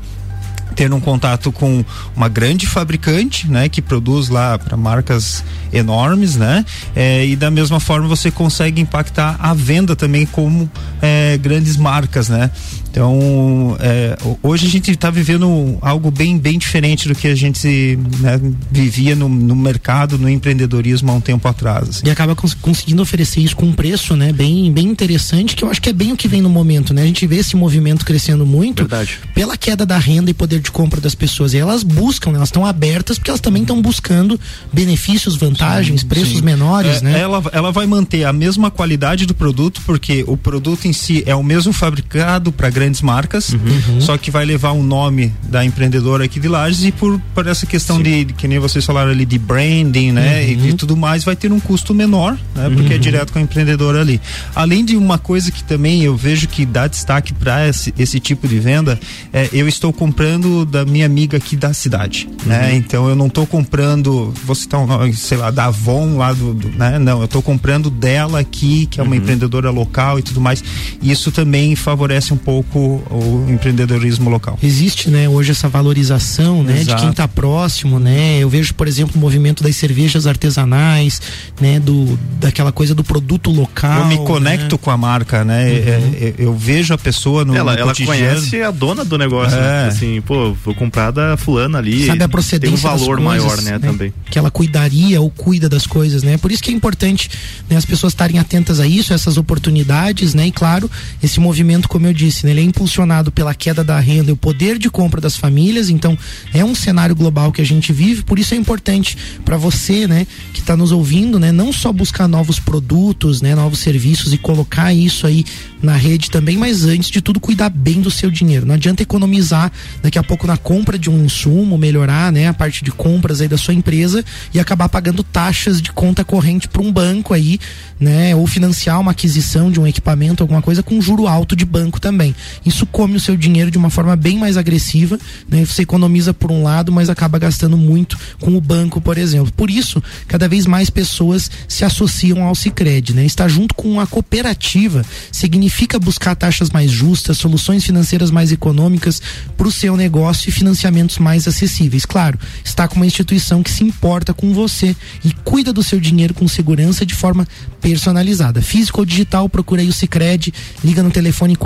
[0.76, 6.64] ter um contato com uma grande fabricante, né, que produz lá para marcas enormes, né,
[6.94, 10.70] é, e da mesma forma você consegue impactar a venda também como
[11.02, 12.52] é, grandes marcas, né.
[12.90, 17.96] Então, é, hoje a gente está vivendo algo bem, bem diferente do que a gente
[18.18, 21.88] né, vivia no, no, mercado, no empreendedorismo há um tempo atrás.
[21.88, 22.06] Assim.
[22.06, 25.70] E acaba cons conseguindo oferecer isso com um preço, né, bem, bem interessante, que eu
[25.70, 27.02] acho que é bem o que vem no momento, né?
[27.02, 29.20] A gente vê esse movimento crescendo muito Verdade.
[29.34, 31.54] pela queda da renda e poder de compra das pessoas.
[31.54, 34.38] E elas buscam, né, elas estão abertas porque elas também estão buscando
[34.72, 36.42] benefícios, vantagens, sim, preços sim.
[36.42, 37.20] menores, é, né?
[37.20, 41.34] Ela, ela vai manter a mesma qualidade do produto, porque o produto em si é
[41.34, 44.00] o mesmo fabricado para grandes marcas, uhum.
[44.00, 47.66] só que vai levar o nome da empreendedora aqui de Lages e por, por essa
[47.66, 50.40] questão de, de, que nem vocês falaram ali, de branding, né?
[50.40, 50.48] Uhum.
[50.48, 52.70] E, e, tudo mais, vai ter um custo menor, né?
[52.70, 53.00] Porque é uhum.
[53.00, 54.18] direto com a empreendedora ali.
[54.54, 58.48] Além de uma coisa que também eu vejo que dá destaque para esse, esse tipo
[58.48, 58.98] de venda,
[59.30, 62.70] é, eu estou comprando da minha amiga aqui da cidade, né?
[62.70, 62.76] Uhum.
[62.76, 66.54] Então eu não estou comprando, vou citar um nome, sei lá, da Avon lá do,
[66.54, 66.98] do né?
[66.98, 69.18] Não, eu estou comprando dela aqui, que é uma uhum.
[69.18, 70.64] empreendedora local e tudo mais.
[71.02, 74.58] Isso também favorece um pouco o, empreendedorismo local.
[74.62, 76.96] Existe, né, hoje essa valorização, né, Exato.
[76.96, 78.38] de quem está próximo, né?
[78.38, 81.20] Eu vejo, por exemplo, o movimento das cervejas artesanais,
[81.60, 84.00] né, do daquela coisa do produto local.
[84.00, 84.78] Eu me conecto né?
[84.80, 85.64] com a marca, né?
[85.64, 85.70] Uhum.
[85.70, 89.56] É, é, eu vejo a pessoa no, ela, no ela conhece a dona do negócio,
[89.58, 89.62] né?
[89.62, 89.82] é.
[89.82, 89.88] né?
[89.88, 92.06] assim, pô, vou comprar da fulana ali.
[92.06, 94.12] Sabe a procedência tem um valor coisas, maior, né, né, também.
[94.30, 96.36] Que ela cuidaria ou cuida das coisas, né?
[96.36, 97.30] Por isso que é importante
[97.68, 100.46] né, as pessoas estarem atentas a isso, essas oportunidades, né?
[100.46, 100.90] E claro,
[101.22, 102.52] esse movimento, como eu disse, né?
[102.60, 106.16] Ele é impulsionado pela queda da renda e o poder de compra das famílias, então
[106.52, 110.26] é um cenário global que a gente vive, por isso é importante para você, né,
[110.52, 114.92] que está nos ouvindo, né, não só buscar novos produtos, né, novos serviços e colocar
[114.92, 115.44] isso aí
[115.82, 118.66] na rede também, mas antes de tudo cuidar bem do seu dinheiro.
[118.66, 122.84] Não adianta economizar daqui a pouco na compra de um insumo, melhorar, né, a parte
[122.84, 126.92] de compras aí da sua empresa e acabar pagando taxas de conta corrente para um
[126.92, 127.58] banco aí,
[127.98, 132.00] né, ou financiar uma aquisição de um equipamento, alguma coisa com juro alto de banco
[132.00, 132.34] também.
[132.64, 135.64] Isso come o seu dinheiro de uma forma bem mais agressiva, né?
[135.64, 139.52] Você economiza por um lado, mas acaba gastando muito com o banco, por exemplo.
[139.52, 143.24] Por isso, cada vez mais pessoas se associam ao Sicredi, né?
[143.24, 149.20] Estar junto com a cooperativa significa buscar taxas mais justas, soluções financeiras mais econômicas
[149.56, 152.04] para o seu negócio e financiamentos mais acessíveis.
[152.04, 156.34] Claro, está com uma instituição que se importa com você e cuida do seu dinheiro
[156.34, 157.46] com segurança de forma
[157.80, 158.62] personalizada.
[158.62, 160.52] Físico ou digital, procura aí o Sicredi,
[160.84, 161.56] liga no telefone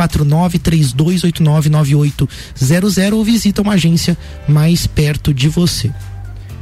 [0.79, 5.93] 4932899800 ou visita uma agência mais perto de você.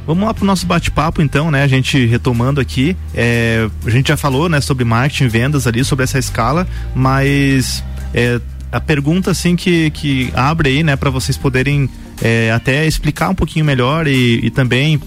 [0.05, 1.63] Vamos lá pro nosso bate-papo então, né?
[1.63, 6.03] A gente retomando aqui, é, a gente já falou, né, sobre marketing, vendas ali, sobre
[6.03, 7.81] essa escala, mas
[8.13, 11.89] é, a pergunta assim que, que abre aí, né, para vocês poderem
[12.21, 14.99] é, até explicar um pouquinho melhor e, e também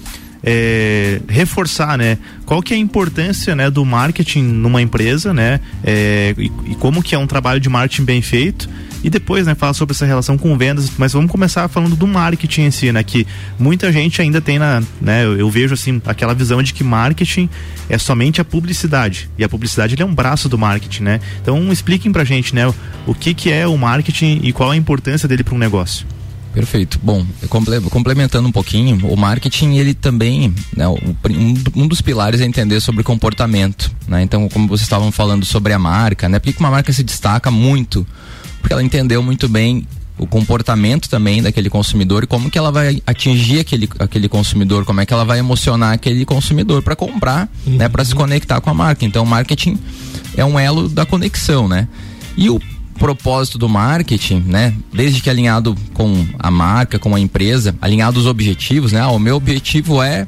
[0.42, 2.16] é, reforçar, né?
[2.46, 5.60] Qual que é a importância, né, do marketing numa empresa, né?
[5.84, 8.66] É, e, e, como que é um trabalho de marketing bem feito
[9.02, 12.62] e depois, né, falar sobre essa relação com vendas, mas vamos começar falando do marketing
[12.62, 13.26] em si, né, que
[13.58, 17.48] muita gente ainda tem na, né, eu, eu vejo assim, aquela visão de que marketing
[17.88, 21.20] é somente a publicidade, e a publicidade é um braço do marketing, né?
[21.40, 22.72] Então, expliquem pra gente, né,
[23.06, 26.06] o que que é o marketing e qual a importância dele para um negócio.
[26.56, 26.98] Perfeito.
[27.02, 27.22] Bom,
[27.90, 33.94] complementando um pouquinho, o marketing ele também, né, um, dos pilares é entender sobre comportamento,
[34.08, 34.22] né?
[34.22, 36.38] Então, como vocês estavam falando sobre a marca, né?
[36.38, 38.06] Por que uma marca se destaca muito?
[38.66, 39.86] Porque ela entendeu muito bem
[40.18, 45.00] o comportamento também daquele consumidor e como que ela vai atingir aquele, aquele consumidor, como
[45.00, 47.76] é que ela vai emocionar aquele consumidor para comprar, uhum.
[47.76, 49.04] né, para se conectar com a marca.
[49.04, 49.78] Então, o marketing
[50.36, 51.86] é um elo da conexão, né?
[52.36, 52.60] E o
[52.98, 58.26] propósito do marketing, né, desde que alinhado com a marca, com a empresa, alinhado os
[58.26, 58.98] objetivos, né?
[58.98, 60.26] Ah, o meu objetivo é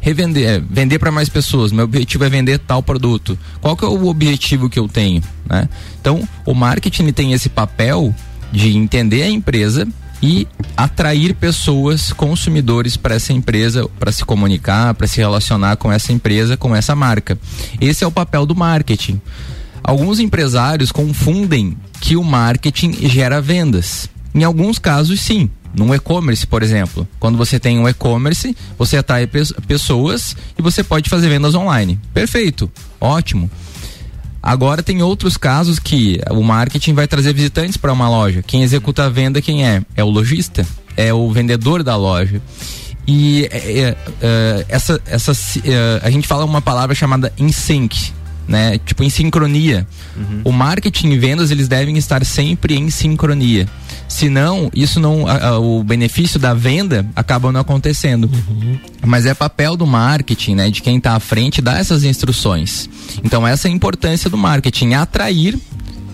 [0.00, 1.70] revender, é, vender para mais pessoas.
[1.70, 3.38] Meu objetivo é vender tal produto.
[3.60, 5.68] Qual que é o objetivo que eu tenho, né?
[6.00, 8.14] Então, o marketing tem esse papel
[8.50, 9.86] de entender a empresa
[10.22, 16.12] e atrair pessoas, consumidores para essa empresa, para se comunicar, para se relacionar com essa
[16.12, 17.38] empresa, com essa marca.
[17.80, 19.20] Esse é o papel do marketing.
[19.82, 24.08] Alguns empresários confundem que o marketing gera vendas.
[24.34, 25.50] Em alguns casos, sim.
[25.74, 27.06] Num e-commerce, por exemplo.
[27.18, 31.98] Quando você tem um e-commerce, você atrai pe pessoas e você pode fazer vendas online.
[32.12, 33.50] Perfeito, ótimo.
[34.42, 38.42] Agora tem outros casos que o marketing vai trazer visitantes para uma loja.
[38.42, 39.82] Quem executa a venda, quem é?
[39.94, 42.40] É o lojista, é o vendedor da loja.
[43.06, 45.32] E é, é, é essa, essa,
[45.64, 48.12] é, a gente fala uma palavra chamada in sync,
[48.48, 48.78] né?
[48.78, 49.86] Tipo em sincronia.
[50.16, 50.40] Uhum.
[50.44, 53.68] O marketing e vendas eles devem estar sempre em sincronia.
[54.10, 58.24] Senão, isso não, a, a, o benefício da venda acaba não acontecendo.
[58.24, 58.76] Uhum.
[59.06, 60.68] Mas é papel do marketing, né?
[60.68, 62.90] De quem está à frente dar essas instruções.
[63.22, 65.56] Então essa é a importância do marketing, atrair,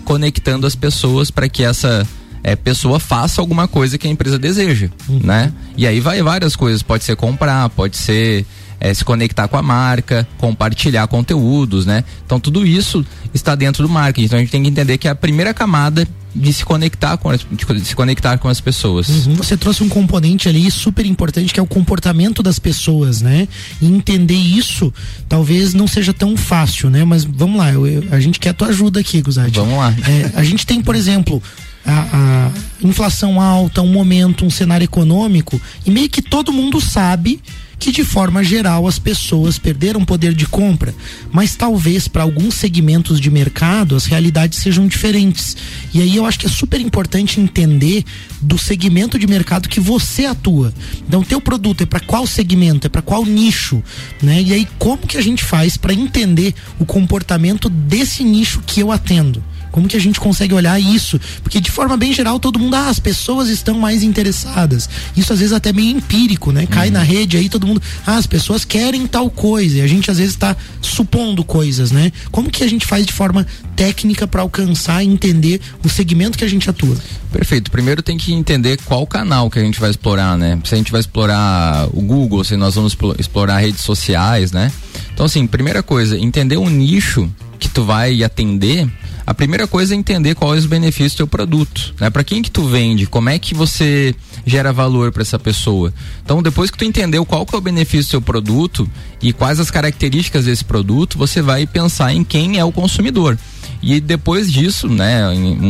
[0.05, 2.07] conectando as pessoas para que essa
[2.43, 5.19] é, pessoa faça alguma coisa que a empresa deseja, uhum.
[5.23, 5.51] né?
[5.75, 8.45] E aí vai várias coisas, pode ser comprar, pode ser
[8.79, 12.03] é, se conectar com a marca, compartilhar conteúdos, né?
[12.25, 14.25] Então tudo isso está dentro do marketing.
[14.25, 17.29] Então a gente tem que entender que é a primeira camada de se conectar com
[17.29, 19.25] as, de se conectar com as pessoas.
[19.25, 19.35] Uhum.
[19.35, 23.47] Você trouxe um componente ali super importante que é o comportamento das pessoas, né?
[23.81, 24.93] E entender isso
[25.27, 27.03] talvez não seja tão fácil, né?
[27.03, 29.57] Mas vamos lá, eu, eu, a gente quer a tua ajuda aqui, Guzade.
[29.59, 29.93] Vamos lá.
[30.07, 31.41] É, a gente tem, por exemplo,
[31.83, 32.51] a, a,
[32.85, 37.41] inflação alta, um momento, um cenário econômico, e meio que todo mundo sabe
[37.79, 40.93] que de forma geral as pessoas perderam poder de compra,
[41.31, 45.55] mas talvez para alguns segmentos de mercado as realidades sejam diferentes.
[45.93, 48.03] E aí eu acho que é super importante entender
[48.41, 50.73] do segmento de mercado que você atua.
[51.07, 53.83] Então, teu produto é para qual segmento, é para qual nicho,
[54.21, 54.41] né?
[54.41, 58.91] E aí como que a gente faz para entender o comportamento desse nicho que eu
[58.91, 59.43] atendo?
[59.77, 61.21] Como que a gente consegue olhar isso?
[61.43, 64.89] Porque de forma bem geral todo mundo, ah, as pessoas estão mais interessadas.
[65.15, 66.65] Isso às vezes até meio empírico, né?
[66.65, 66.93] Cai uhum.
[66.93, 69.77] na rede aí todo mundo, ah, as pessoas querem tal coisa.
[69.77, 72.11] E a gente às vezes está supondo coisas, né?
[72.31, 76.43] Como que a gente faz de forma técnica para alcançar e entender o segmento que
[76.43, 76.97] a gente atua?
[77.31, 77.69] Perfeito.
[77.69, 80.57] Primeiro tem que entender qual canal que a gente vai explorar, né?
[80.63, 84.71] Se a gente vai explorar o Google, se nós vamos explorar redes sociais, né?
[85.13, 88.87] Então assim, primeira coisa, entender o nicho que tu vai atender
[89.27, 92.09] a primeira coisa é entender quais os benefícios do teu produto, né?
[92.09, 95.93] Para quem que tu vende, como é que você gera valor para essa pessoa.
[96.23, 98.89] Então, depois que tu entendeu qual que é o benefício do seu produto
[99.21, 103.37] e quais as características desse produto, você vai pensar em quem é o consumidor.
[103.81, 105.65] E depois disso, né, um,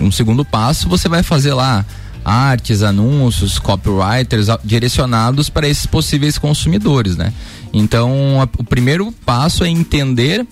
[0.00, 1.84] um, um segundo passo, você vai fazer lá
[2.24, 7.32] artes, anúncios, copywriters direcionados para esses possíveis consumidores, né?
[7.72, 10.46] Então, a, o primeiro passo é entender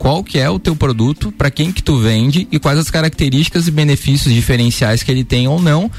[0.00, 3.68] qual que é o teu produto, para quem que tu vende e quais as características
[3.68, 5.90] e benefícios diferenciais que ele tem ou não.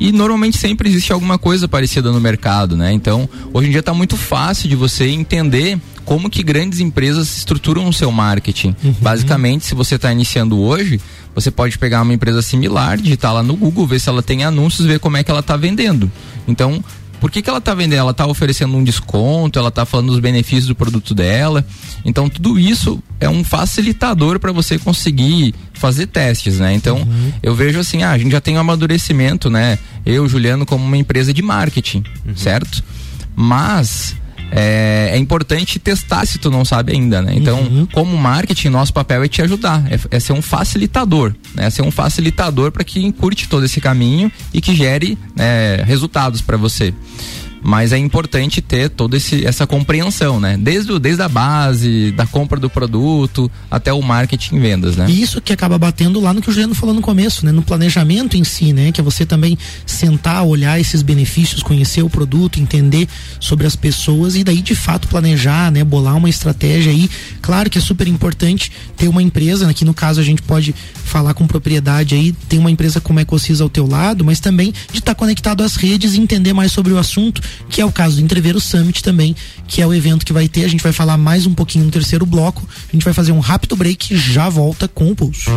[0.00, 2.90] E normalmente sempre existe alguma coisa parecida no mercado, né?
[2.90, 7.86] Então, hoje em dia está muito fácil de você entender como que grandes empresas estruturam
[7.86, 8.74] o seu marketing.
[8.82, 8.94] Uhum.
[8.98, 10.98] Basicamente, se você está iniciando hoje,
[11.34, 14.86] você pode pegar uma empresa similar, digitar lá no Google, ver se ela tem anúncios,
[14.86, 16.10] ver como é que ela está vendendo.
[16.48, 16.82] Então,
[17.20, 18.00] por que, que ela está vendendo?
[18.00, 21.64] Ela está oferecendo um desconto, ela está falando dos benefícios do produto dela.
[22.04, 26.72] Então, tudo isso é um facilitador para você conseguir fazer testes, né?
[26.72, 27.32] Então, uhum.
[27.42, 29.78] eu vejo assim, ah, a gente já tem um amadurecimento, né?
[30.04, 32.36] Eu, Juliano, como uma empresa de marketing, uhum.
[32.36, 32.82] certo?
[33.36, 34.16] Mas
[34.50, 37.32] é, é, importante testar se tu não sabe ainda, né?
[37.34, 37.86] Então, uhum.
[37.86, 41.66] como marketing, nosso papel é te ajudar, é, é ser um facilitador, né?
[41.66, 46.40] É ser um facilitador para que encurte todo esse caminho e que gere né, resultados
[46.40, 46.92] para você
[47.62, 50.56] mas é importante ter toda essa compreensão, né?
[50.58, 55.06] Desde, desde a base, da compra do produto, até o marketing e vendas, né?
[55.08, 57.52] E isso que acaba batendo lá no que o Juliano falou no começo, né?
[57.52, 58.92] No planejamento em si, né?
[58.92, 64.36] Que é você também sentar, olhar esses benefícios, conhecer o produto, entender sobre as pessoas
[64.36, 65.84] e daí de fato planejar, né?
[65.84, 67.10] Bolar uma estratégia aí.
[67.42, 69.74] Claro que é super importante ter uma empresa, né?
[69.80, 73.60] no caso a gente pode falar com propriedade aí, tem uma empresa como a Ecosis
[73.60, 76.92] ao teu lado, mas também de estar tá conectado às redes e entender mais sobre
[76.92, 79.34] o assunto que é o caso do Entreveiro Summit também,
[79.66, 80.64] que é o evento que vai ter.
[80.64, 82.68] A gente vai falar mais um pouquinho no terceiro bloco.
[82.88, 85.50] A gente vai fazer um rápido break e já volta com o pulso.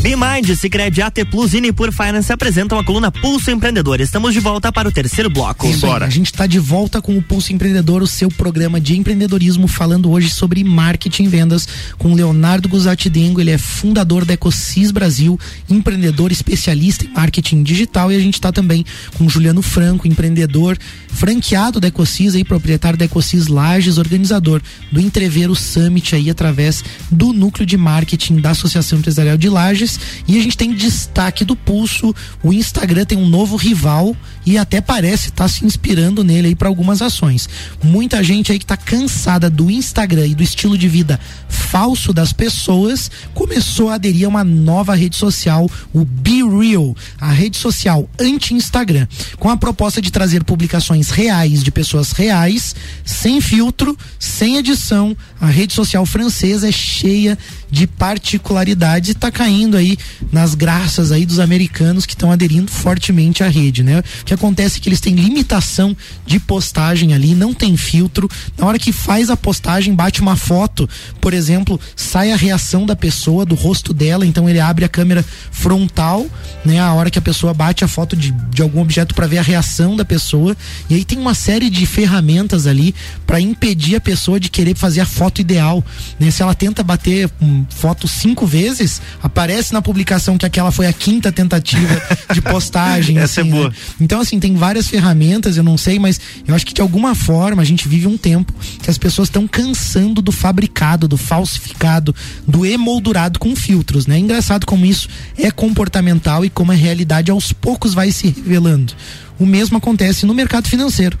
[0.00, 4.00] BeMind, Cicred, AT Plus e Nipur Finance apresentam a coluna Pulso Empreendedor.
[4.00, 5.66] Estamos de volta para o terceiro bloco.
[5.66, 6.04] Isso Bora.
[6.04, 9.66] Aí, a gente está de volta com o Pulso Empreendedor, o seu programa de empreendedorismo,
[9.66, 11.66] falando hoje sobre marketing e vendas
[11.98, 13.40] com Leonardo Guzatti Dengo.
[13.40, 18.12] Ele é fundador da Ecosis Brasil, empreendedor especialista em marketing digital.
[18.12, 18.84] E a gente está também
[19.16, 25.56] com Juliano Franco, empreendedor franqueado da Ecosis e proprietário da Ecosis Lages, organizador do Entreveiro
[25.56, 29.87] Summit aí através do núcleo de marketing da Associação Empresarial de Lages
[30.26, 32.14] e a gente tem destaque do pulso.
[32.42, 36.54] O Instagram tem um novo rival e até parece estar tá se inspirando nele aí
[36.54, 37.48] para algumas ações.
[37.82, 42.32] Muita gente aí que está cansada do Instagram e do estilo de vida falso das
[42.32, 48.08] pessoas começou a aderir a uma nova rede social, o Be Real, a rede social
[48.18, 49.06] anti-Instagram,
[49.38, 52.74] com a proposta de trazer publicações reais de pessoas reais,
[53.04, 55.16] sem filtro, sem edição.
[55.40, 57.38] A rede social francesa é cheia
[57.70, 59.96] de particularidades e está caindo aí
[60.30, 64.00] nas graças aí dos americanos que estão aderindo fortemente à rede, né?
[64.00, 68.28] O que acontece é que eles têm limitação de postagem ali, não tem filtro.
[68.56, 70.88] Na hora que faz a postagem, bate uma foto,
[71.20, 75.24] por exemplo, sai a reação da pessoa, do rosto dela, então ele abre a câmera
[75.50, 76.26] frontal,
[76.64, 76.80] né?
[76.80, 79.42] A hora que a pessoa bate a foto de, de algum objeto para ver a
[79.42, 80.56] reação da pessoa.
[80.90, 82.94] E aí tem uma série de ferramentas ali
[83.26, 85.84] para impedir a pessoa de querer fazer a foto ideal,
[86.18, 86.30] né?
[86.30, 90.92] Se ela tenta bater um, foto cinco vezes, aparece na publicação que aquela foi a
[90.92, 92.02] quinta tentativa
[92.32, 93.18] de postagem.
[93.18, 93.68] Essa é assim, é boa.
[93.68, 93.74] Né?
[94.00, 97.62] Então, assim, tem várias ferramentas, eu não sei, mas eu acho que de alguma forma
[97.62, 98.52] a gente vive um tempo
[98.82, 102.14] que as pessoas estão cansando do fabricado, do falsificado,
[102.46, 104.18] do emoldurado com filtros, né?
[104.18, 108.92] Engraçado como isso é comportamental e como a realidade aos poucos vai se revelando.
[109.38, 111.16] O mesmo acontece no mercado financeiro.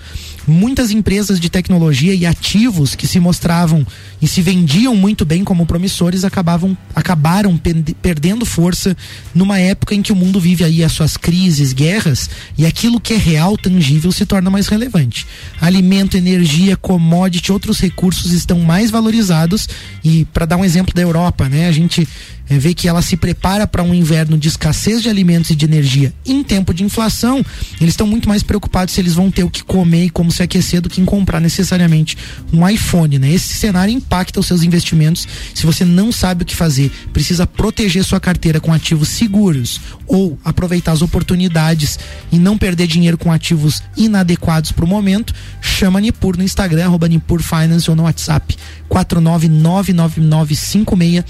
[0.48, 3.86] Muitas empresas de tecnologia e ativos que se mostravam
[4.20, 7.60] e se vendiam muito bem como promissores acabavam, acabaram
[8.00, 8.96] perdendo força
[9.34, 13.12] numa época em que o mundo vive aí as suas crises, guerras e aquilo que
[13.12, 15.26] é real, tangível se torna mais relevante.
[15.60, 19.68] Alimento, energia, commodity, outros recursos estão mais valorizados
[20.02, 22.08] e para dar um exemplo da Europa, né, a gente
[22.48, 25.64] é, vê que ela se prepara para um inverno de escassez de alimentos e de
[25.64, 27.44] energia em tempo de inflação,
[27.80, 30.42] eles estão muito mais preocupados se eles vão ter o que comer e como se
[30.42, 32.16] aquecer do que em comprar necessariamente
[32.52, 33.32] um iPhone, né?
[33.32, 35.26] Esse cenário impacta os seus investimentos.
[35.54, 40.38] Se você não sabe o que fazer, precisa proteger sua carteira com ativos seguros ou
[40.44, 41.98] aproveitar as oportunidades
[42.32, 47.08] e não perder dinheiro com ativos inadequados para o momento, chama Nipur no Instagram, arroba
[47.08, 48.56] Nipur Finance ou no WhatsApp
[48.88, 51.24] 4999956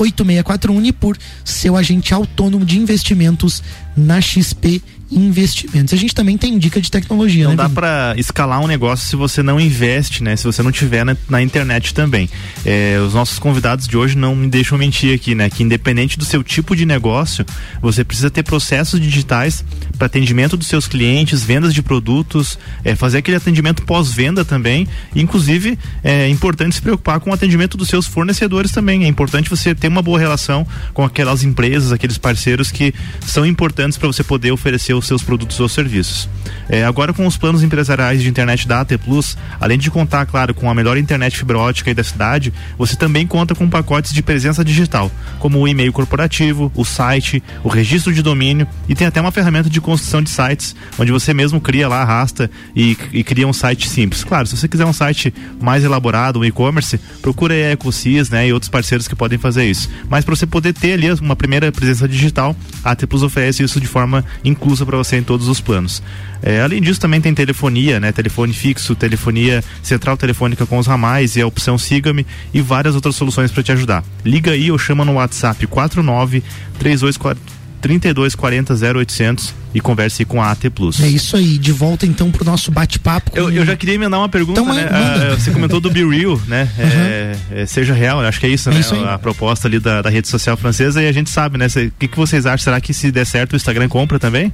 [0.00, 3.62] 8641 Nipur, seu agente autônomo de investimentos
[3.96, 5.92] na XP investimentos.
[5.92, 7.56] A gente também tem dica de tecnologia, não né?
[7.56, 10.36] dá para escalar um negócio se você não investe, né?
[10.36, 12.28] Se você não tiver na, na internet também.
[12.64, 15.50] É, os nossos convidados de hoje não me deixam mentir aqui, né?
[15.50, 17.44] Que independente do seu tipo de negócio,
[17.82, 19.64] você precisa ter processos digitais
[19.98, 24.86] para atendimento dos seus clientes, vendas de produtos, é, fazer aquele atendimento pós-venda também.
[25.14, 29.04] Inclusive, é importante se preocupar com o atendimento dos seus fornecedores também.
[29.04, 32.94] É importante você ter uma boa relação com aquelas empresas, aqueles parceiros que
[33.26, 36.28] são importantes para você poder oferecer os seus produtos ou serviços.
[36.68, 40.54] É, agora com os planos empresariais de internet da AT Plus, além de contar, claro,
[40.54, 44.64] com a melhor internet fibra ótica da cidade, você também conta com pacotes de presença
[44.64, 49.32] digital, como o e-mail corporativo, o site, o registro de domínio e tem até uma
[49.32, 53.52] ferramenta de construção de sites, onde você mesmo cria lá, arrasta e, e cria um
[53.52, 54.22] site simples.
[54.22, 58.52] Claro, se você quiser um site mais elaborado, um e-commerce, procura a EcoSys, né, e
[58.52, 59.88] outros parceiros que podem fazer isso.
[60.08, 63.80] Mas para você poder ter ali uma primeira presença digital, a AT Plus oferece isso
[63.80, 66.02] de forma inclusa para você em todos os planos.
[66.42, 68.10] É, além disso, também tem telefonia, né?
[68.10, 73.14] Telefone fixo, telefonia central telefônica com os ramais e a opção Siga-me e várias outras
[73.14, 74.02] soluções para te ajudar.
[74.24, 76.42] Liga aí ou chama no WhatsApp 49
[76.78, 81.00] 3240 3240 0800 e converse com a AT Plus.
[81.00, 83.30] É isso aí, de volta então pro nosso bate-papo.
[83.34, 84.88] Eu, eu, já queria emendar uma pergunta, então, né?
[84.90, 86.68] Ah, você comentou do Be Real, né?
[86.76, 86.84] Uhum.
[86.84, 88.80] É, é, seja real, acho que é isso, é né?
[88.80, 91.66] Isso a proposta ali da, da, rede social francesa e a gente sabe, né?
[91.66, 92.64] O que, que vocês acham?
[92.64, 94.52] Será que se der certo o Instagram compra também?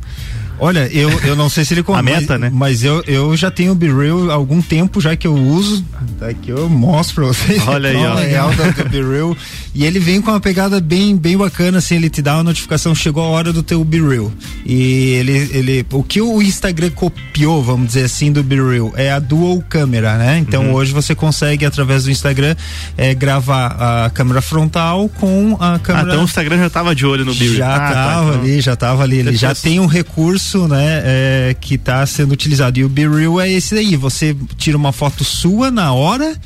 [0.58, 2.00] Olha, eu, eu não sei se ele compra.
[2.00, 2.50] a meta, mas, né?
[2.52, 5.84] Mas eu, eu já tenho o Be Real há algum tempo já que eu uso.
[6.18, 7.62] Daqui eu mostro pra vocês.
[7.66, 8.14] Olha aí, ó.
[8.14, 9.36] Legal do, do Be Real.
[9.74, 12.94] E ele vem com uma pegada bem, bem bacana, assim, ele te dá uma notificação,
[12.94, 14.32] chegou a hora do teu Be Real.
[14.64, 19.12] E ele, ele, o que o Instagram copiou, vamos dizer assim, do Be Real é
[19.12, 20.38] a dual câmera, né?
[20.38, 20.72] Então uhum.
[20.72, 22.56] hoje você consegue, através do Instagram,
[22.96, 26.06] é, gravar a câmera frontal com a câmera.
[26.06, 27.56] Ah, então o Instagram já tava de olho no Be Real.
[27.56, 28.40] Já ah, tava tá, então.
[28.40, 29.18] ali, já tava ali.
[29.18, 32.78] Ele já tem um recurso recurso, né, é, que está sendo utilizado.
[32.78, 33.96] E o Be Real é esse daí.
[33.96, 36.38] Você tira uma foto sua na hora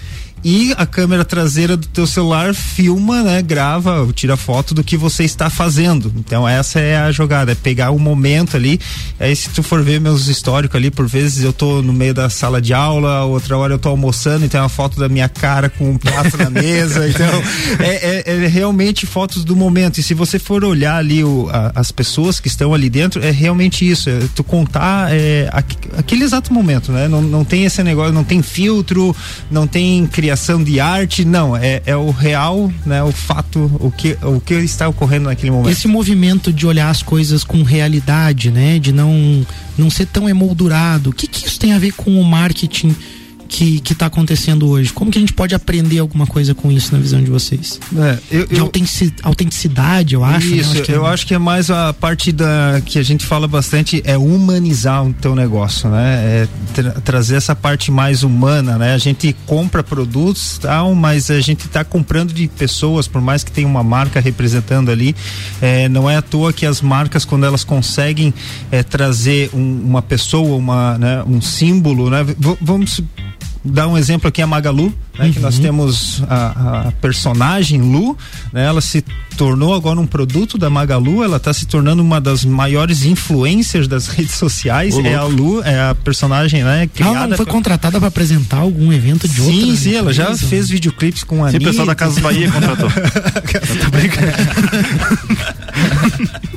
[0.42, 5.24] e a câmera traseira do teu celular filma, né, grava, tira foto do que você
[5.24, 6.12] está fazendo.
[6.16, 8.80] Então essa é a jogada, é pegar o momento ali.
[9.18, 12.30] Aí se tu for ver meus históricos ali, por vezes eu tô no meio da
[12.30, 15.68] sala de aula, outra hora eu tô almoçando e tem uma foto da minha cara
[15.68, 17.00] com um prato na mesa.
[17.10, 17.42] Então
[17.80, 19.98] é, é, é, realmente fotos do momento.
[19.98, 23.30] E se você for olhar ali o, a, as pessoas que estão ali dentro, é
[23.30, 24.08] realmente isso.
[24.08, 25.50] É tu contar é,
[25.96, 27.08] aquele exato momento, né?
[27.08, 29.14] Não, não tem esse negócio, não tem filtro,
[29.50, 33.90] não tem criação criação de arte, não, é, é o real, né, o fato, o
[33.90, 35.72] que, o que está ocorrendo naquele momento.
[35.72, 39.44] Esse movimento de olhar as coisas com realidade, né, de não
[39.76, 42.94] não ser tão emoldurado, o que que isso tem a ver com o marketing
[43.50, 44.92] que está acontecendo hoje?
[44.92, 47.80] Como que a gente pode aprender alguma coisa com isso na visão de vocês?
[47.96, 48.70] É, eu, de eu,
[49.24, 50.48] autenticidade, eu acho.
[50.48, 50.56] Né?
[50.56, 50.76] Isso, né?
[50.76, 51.10] eu, acho que, eu é...
[51.10, 55.12] acho que é mais a parte da que a gente fala bastante é humanizar o
[55.12, 56.14] teu negócio, né?
[56.24, 58.94] É tra trazer essa parte mais humana, né?
[58.94, 63.50] A gente compra produtos, tal, mas a gente está comprando de pessoas, por mais que
[63.50, 65.14] tenha uma marca representando ali,
[65.60, 68.32] é, não é à toa que as marcas quando elas conseguem
[68.70, 72.22] é, trazer um, uma pessoa, uma, né, um símbolo, né?
[72.22, 73.02] V vamos
[73.64, 75.32] dar um exemplo aqui a Magalu, né, uhum.
[75.32, 75.62] que nós uhum.
[75.62, 78.16] temos a, a, personagem Lu,
[78.52, 79.04] né, ela se
[79.36, 84.08] tornou agora um produto da Magalu, ela está se tornando uma das maiores influencers das
[84.14, 87.16] redes sociais, é a Lu, é a personagem, né, criada.
[87.16, 90.68] Ela não foi contratada para apresentar algum evento de outra Sim, sim, ela já fez
[90.68, 92.90] videoclipes com a Sim, o pessoal da Casa Bahia contratou.
[92.90, 94.32] tá brincando.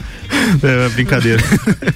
[0.63, 1.43] É, brincadeira.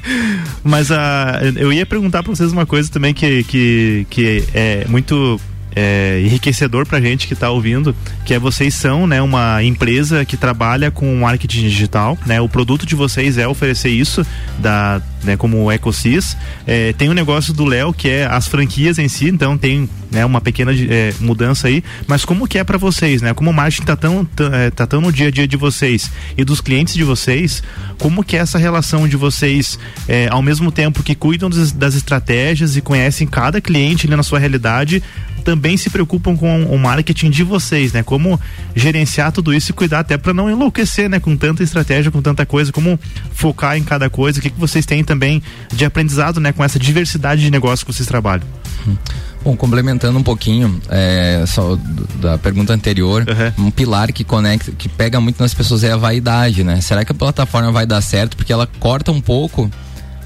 [0.63, 5.39] Mas a, eu ia perguntar para vocês uma coisa também que, que, que é muito
[5.79, 10.35] é, enriquecedor pra gente que está ouvindo, que é vocês são, né, uma empresa que
[10.35, 12.41] trabalha com marketing digital, né?
[12.41, 14.25] O produto de vocês é oferecer isso
[14.57, 16.35] da, né, como o EcoSys.
[16.65, 19.87] É, tem o um negócio do Léo que é as franquias em si, então tem,
[20.09, 23.35] né, uma pequena é, mudança aí, mas como que é para vocês, né?
[23.35, 26.43] Como o marketing tá tão, é, tá tão no dia a dia de vocês e
[26.43, 27.61] dos clientes de vocês,
[27.99, 32.75] como que é essa relação de vocês, é, ao mesmo tempo que cuidam das, estratégias
[32.75, 35.03] e conhecem cada cliente na sua realidade,
[35.47, 38.03] também se preocupam com o marketing de vocês, né?
[38.03, 38.37] Como
[38.75, 41.21] gerenciar tudo isso e cuidar até para não enlouquecer, né?
[41.21, 42.99] Com tanta estratégia, com tanta coisa, como
[43.31, 44.39] focar em cada coisa.
[44.39, 45.41] O que, que vocês têm também
[45.73, 46.51] de aprendizado, né?
[46.51, 48.45] Com essa diversidade de negócios que vocês trabalham.
[49.41, 51.79] Bom, complementando um pouquinho é, só
[52.19, 53.25] da pergunta anterior,
[53.57, 53.67] uhum.
[53.67, 56.81] um pilar que conecta, que pega muito nas pessoas é a vaidade, né?
[56.81, 58.35] Será que a plataforma vai dar certo?
[58.35, 59.71] Porque ela corta um pouco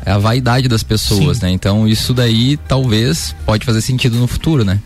[0.06, 1.45] é a vaidade das pessoas, Sim.
[1.45, 1.52] né?
[1.52, 4.80] Então isso daí talvez pode fazer sentido no futuro, né?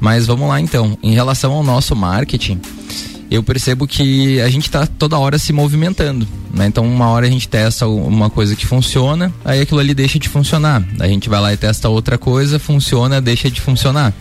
[0.00, 0.96] Mas vamos lá então.
[1.02, 2.60] Em relação ao nosso marketing,
[3.30, 6.26] eu percebo que a gente está toda hora se movimentando.
[6.52, 6.66] Né?
[6.66, 10.28] Então, uma hora a gente testa uma coisa que funciona, aí aquilo ali deixa de
[10.28, 10.82] funcionar.
[10.98, 14.14] A gente vai lá e testa outra coisa, funciona, deixa de funcionar.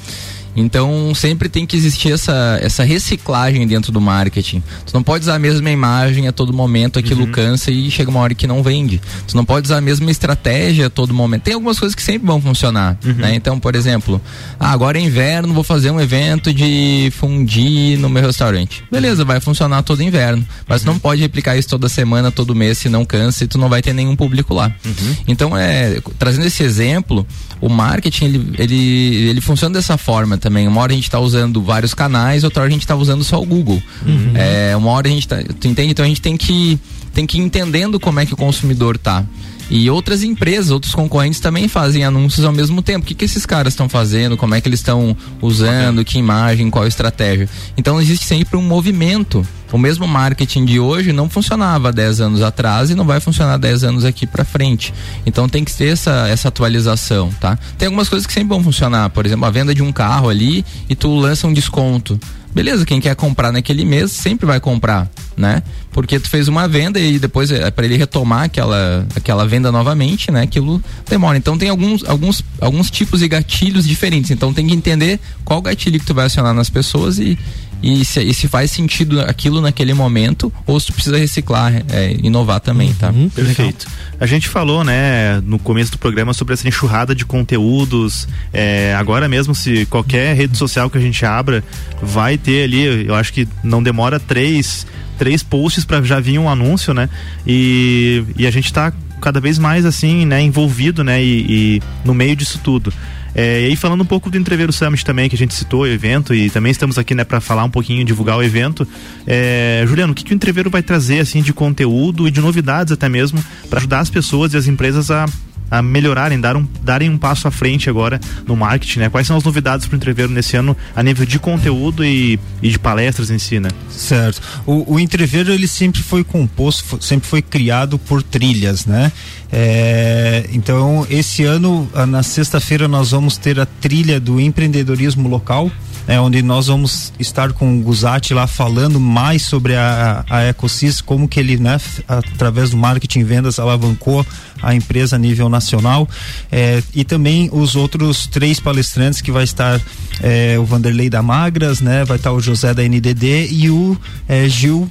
[0.58, 4.64] Então sempre tem que existir essa, essa reciclagem dentro do marketing.
[4.86, 7.32] Tu não pode usar a mesma imagem a todo momento, aquilo uhum.
[7.32, 9.00] cansa e chega uma hora que não vende.
[9.28, 11.44] Tu não pode usar a mesma estratégia a todo momento.
[11.44, 13.14] Tem algumas coisas que sempre vão funcionar, uhum.
[13.14, 13.36] né?
[13.36, 14.20] Então, por exemplo,
[14.60, 18.84] ah, agora é inverno, vou fazer um evento de fundir no meu restaurante.
[18.92, 20.94] Beleza, vai funcionar todo inverno, mas uhum.
[20.94, 23.82] não pode replicar isso toda semana, todo mês, se não cansa e tu não vai
[23.84, 24.74] ter nenhum público lá.
[24.84, 25.16] Uhum.
[25.28, 27.28] Então, é, trazendo esse exemplo,
[27.62, 30.68] o marketing ele, ele, ele funciona dessa forma também.
[30.68, 33.42] Uma hora a gente está usando vários canais, outra hora a gente está usando só
[33.42, 33.82] o Google.
[34.06, 34.32] Uhum.
[34.34, 35.92] É, uma hora a gente tá, tu entende?
[35.92, 36.80] Então a gente tem que
[37.14, 39.26] tem que ir entendendo como é que o consumidor tá.
[39.70, 43.04] E outras empresas, outros concorrentes também fazem anúncios ao mesmo tempo.
[43.04, 44.38] O que, que esses caras estão fazendo?
[44.38, 46.04] Como é que eles estão usando?
[46.06, 46.70] Que imagem?
[46.70, 47.50] Qual estratégia?
[47.78, 49.46] Então existe sempre um movimento.
[49.72, 53.84] O mesmo marketing de hoje não funcionava 10 anos atrás e não vai funcionar 10
[53.84, 54.94] anos aqui para frente.
[55.26, 57.60] Então tem que ter essa, essa atualização, tá?
[57.78, 59.10] Tem algumas coisas que sempre vão funcionar.
[59.10, 62.18] Por exemplo, a venda de um carro ali e tu lança um desconto
[62.58, 65.62] beleza, quem quer comprar naquele mês sempre vai comprar, né?
[65.92, 70.32] Porque tu fez uma venda e depois é para ele retomar aquela, aquela venda novamente,
[70.32, 70.42] né?
[70.42, 71.38] Aquilo demora.
[71.38, 74.32] Então tem alguns, alguns, alguns tipos de gatilhos diferentes.
[74.32, 77.38] Então tem que entender qual gatilho que tu vai acionar nas pessoas e,
[77.82, 82.16] e se, e se faz sentido aquilo naquele momento ou se tu precisa reciclar, é,
[82.24, 83.10] inovar também, tá?
[83.10, 83.88] Uhum, perfeito.
[84.20, 88.28] A gente falou, né, no começo do programa sobre essa enxurrada de conteúdos.
[88.52, 91.64] É, agora mesmo, se qualquer rede social que a gente abra,
[92.02, 96.50] vai ter ali, eu acho que não demora três, três posts para já vir um
[96.50, 97.10] anúncio, né?
[97.46, 102.14] E, e a gente está cada vez mais assim, né, envolvido, né, e, e no
[102.14, 102.94] meio disso tudo.
[103.38, 105.88] É, e aí falando um pouco do Entreveiro Summit também, que a gente citou o
[105.88, 108.88] evento e também estamos aqui, né, para falar um pouquinho, divulgar o evento.
[109.28, 112.92] É, Juliano, o que, que o Entreveiro vai trazer, assim, de conteúdo e de novidades
[112.92, 115.28] até mesmo, para ajudar as pessoas e as empresas a
[115.70, 119.10] a melhorarem, dar um, darem um passo à frente agora no marketing, né?
[119.10, 122.70] Quais são as novidades para o Entreveiro nesse ano a nível de conteúdo e, e
[122.70, 123.70] de palestras em si, né?
[123.90, 124.42] Certo.
[124.66, 129.12] O, o Entreveiro ele sempre foi composto, sempre foi criado por trilhas, né?
[129.52, 135.72] É, então esse ano na sexta-feira nós vamos ter a trilha do empreendedorismo local
[136.08, 141.02] é, onde nós vamos estar com o Guzati lá falando mais sobre a, a Ecosys,
[141.02, 144.26] como que ele, né, através do marketing e vendas, alavancou
[144.62, 146.08] a empresa a nível nacional.
[146.52, 149.80] É, e também os outros três palestrantes que vai estar
[150.22, 152.04] é, o Vanderlei da Magras, né?
[152.06, 153.98] Vai estar o José da NDD e o
[154.28, 154.90] é, Gil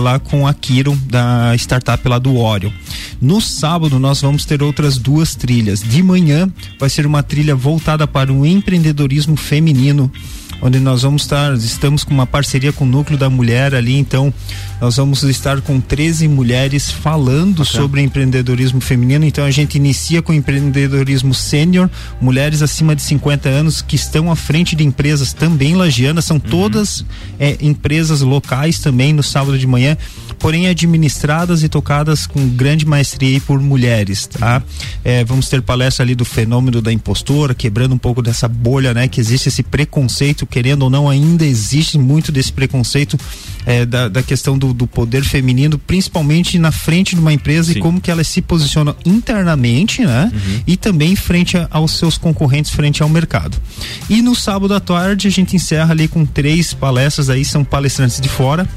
[0.00, 2.70] lá com a Kiro da startup lá do Orion.
[3.20, 5.80] No sábado nós vamos ter outras duas trilhas.
[5.80, 10.10] De manhã vai ser uma trilha voltada para o empreendedorismo feminino
[10.60, 14.32] onde nós vamos estar, estamos com uma parceria com o Núcleo da Mulher ali, então
[14.80, 17.80] nós vamos estar com 13 mulheres falando okay.
[17.80, 19.24] sobre empreendedorismo feminino.
[19.24, 21.90] Então a gente inicia com empreendedorismo sênior,
[22.20, 26.50] mulheres acima de 50 anos que estão à frente de empresas também lagianas, são uhum.
[26.50, 27.04] todas
[27.38, 29.96] é, empresas locais também no sábado de manhã
[30.38, 34.62] porém administradas e tocadas com grande maestria por mulheres, tá?
[35.04, 39.08] É, vamos ter palestra ali do fenômeno da impostora, quebrando um pouco dessa bolha, né?
[39.08, 43.18] Que existe esse preconceito, querendo ou não, ainda existe muito desse preconceito
[43.64, 47.78] é, da, da, questão do, do, poder feminino, principalmente na frente de uma empresa Sim.
[47.78, 50.30] e como que ela se posiciona internamente, né?
[50.32, 50.60] Uhum.
[50.66, 53.56] E também frente a, aos seus concorrentes, frente ao mercado.
[54.08, 58.20] E no sábado à tarde a gente encerra ali com três palestras aí, são palestrantes
[58.20, 58.68] de fora,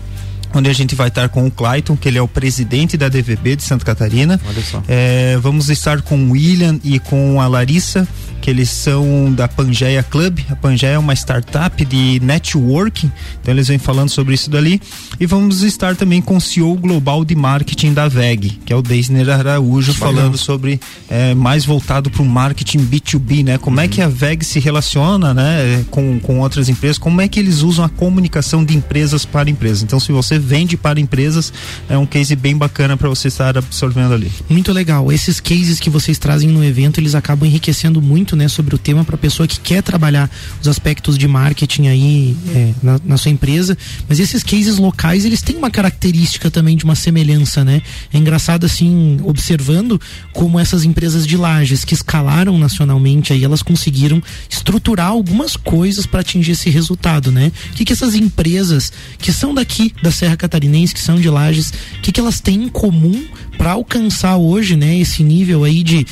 [0.53, 3.55] onde a gente vai estar com o Clayton, que ele é o presidente da DVB
[3.55, 4.39] de Santa Catarina.
[4.47, 4.83] Olha só.
[4.87, 8.07] É, vamos estar com o William e com a Larissa,
[8.39, 10.39] que eles são da Pangeia Club.
[10.49, 13.11] A Pangeia é uma startup de networking,
[13.41, 14.81] então eles vêm falando sobre isso dali.
[15.19, 18.81] E vamos estar também com o CEO global de marketing da VEG, que é o
[18.81, 20.79] Deisner Araújo, falando sobre
[21.09, 23.57] é, mais voltado para o marketing B2B, né?
[23.57, 23.83] Como uhum.
[23.83, 27.61] é que a VEG se relaciona, né, com, com outras empresas, como é que eles
[27.61, 29.83] usam a comunicação de empresas para empresas.
[29.83, 31.51] Então, se você vende para empresas,
[31.89, 34.31] é um case bem bacana para você estar absorvendo ali.
[34.49, 35.11] Muito legal.
[35.11, 39.03] Esses cases que vocês trazem no evento, eles acabam enriquecendo muito, né, sobre o tema
[39.03, 40.29] para a pessoa que quer trabalhar
[40.61, 43.77] os aspectos de marketing aí é, na, na, sua empresa.
[44.07, 47.81] Mas esses cases locais, eles têm uma característica também de uma semelhança, né?
[48.13, 49.99] É engraçado assim, observando
[50.31, 56.21] como essas empresas de lajes que escalaram nacionalmente aí, elas conseguiram estruturar algumas coisas para
[56.21, 57.51] atingir esse resultado, né?
[57.71, 61.29] O que, que essas empresas que são daqui da Serra Serra Catarinense, que são de
[61.29, 63.25] lajes, o que, que elas têm em comum
[63.57, 66.05] para alcançar hoje, né, esse nível aí de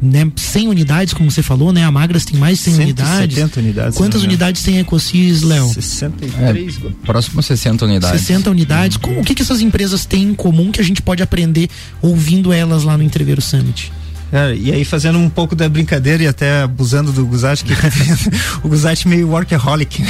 [0.00, 1.84] né, 100 unidades, como você falou, né?
[1.84, 3.56] A Magras tem mais de 100 unidades.
[3.56, 3.98] unidades.
[3.98, 5.68] Quantas unidades tem a Ecosis, Léo?
[5.68, 6.76] 63.
[6.76, 8.20] É, próximo a 60 unidades.
[8.20, 8.96] 60 unidades.
[8.96, 11.68] Como, o que, que essas empresas têm em comum que a gente pode aprender
[12.02, 13.92] ouvindo elas lá no Entreveiro Summit?
[14.32, 17.72] É, e aí fazendo um pouco da brincadeira e até abusando do Guzati, que
[18.62, 20.02] o Guzati meio workaholic.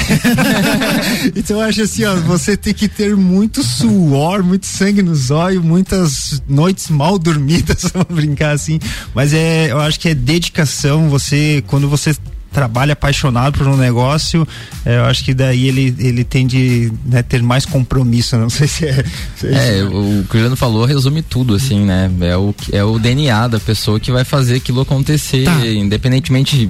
[1.35, 5.63] então eu acho assim, ó, você tem que ter muito suor, muito sangue nos olhos,
[5.63, 8.79] muitas noites mal dormidas, vamos brincar assim.
[9.15, 12.15] Mas é, eu acho que é dedicação, você, quando você
[12.51, 14.47] trabalha apaixonado por um negócio,
[14.85, 18.37] é, eu acho que daí ele, ele tende a né, ter mais compromisso.
[18.37, 19.03] Não sei se é.
[19.35, 22.11] Se é, é o que o Juliano falou resume tudo, assim, né?
[22.21, 25.65] É o, é o DNA da pessoa que vai fazer aquilo acontecer, tá.
[25.65, 26.69] independentemente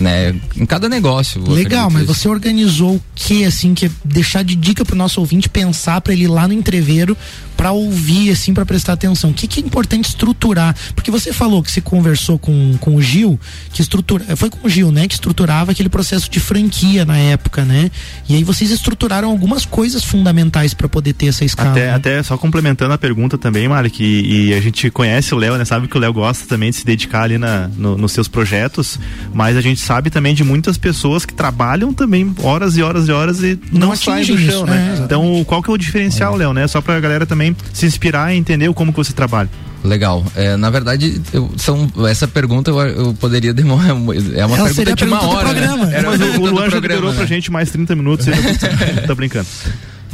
[0.00, 0.34] né?
[0.56, 1.42] Em cada negócio.
[1.50, 2.14] Legal, mas isso.
[2.14, 6.12] você organizou o que, assim, que é deixar de dica pro nosso ouvinte pensar para
[6.12, 7.16] ele ir lá no entreveiro
[7.56, 9.30] para ouvir, assim, para prestar atenção?
[9.30, 10.74] O que, que é importante estruturar?
[10.94, 13.38] Porque você falou que você conversou com, com o Gil,
[13.72, 14.36] que estrutura.
[14.36, 15.06] Foi com o Gil, né?
[15.06, 17.90] Que estruturava aquele processo de franquia na época, né?
[18.28, 21.70] E aí vocês estruturaram algumas coisas fundamentais para poder ter essa escala.
[21.70, 21.94] Até, né?
[21.94, 25.64] até só complementando a pergunta também, Mark, e, e a gente conhece o Léo, né?
[25.64, 28.98] Sabe que o Léo gosta também de se dedicar ali na, no, nos seus projetos,
[29.32, 33.12] mas a gente sabe também de muitas pessoas que trabalham também horas e horas e
[33.12, 34.96] horas e não, não saem do chão, né?
[34.98, 36.38] É, então, qual que é o diferencial, é.
[36.38, 36.66] Léo, né?
[36.66, 39.50] Só pra galera também se inspirar e entender como que você trabalha.
[39.84, 40.24] Legal.
[40.34, 43.90] É, na verdade, eu, são, essa pergunta eu, eu poderia demorar.
[43.90, 45.52] É uma Ela pergunta de uma hora.
[45.52, 45.92] Né?
[45.92, 47.16] Era mas o, o Luan já liberou né?
[47.16, 48.26] pra gente mais 30 minutos.
[49.06, 49.46] tá brincando.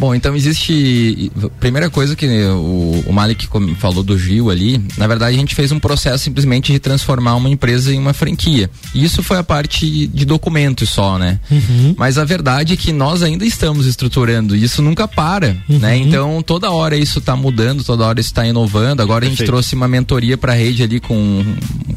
[0.01, 1.31] Bom, então existe.
[1.61, 3.47] Primeira coisa que o, o Malik
[3.77, 7.51] falou do Gil ali, na verdade a gente fez um processo simplesmente de transformar uma
[7.51, 8.71] empresa em uma franquia.
[8.95, 11.39] E isso foi a parte de documentos só, né?
[11.51, 11.95] Uhum.
[11.99, 15.79] Mas a verdade é que nós ainda estamos estruturando, e isso nunca para, uhum.
[15.79, 15.99] né?
[15.99, 19.03] Então toda hora isso está mudando, toda hora isso está inovando.
[19.03, 19.43] Agora Perfeito.
[19.43, 21.45] a gente trouxe uma mentoria para a rede ali com,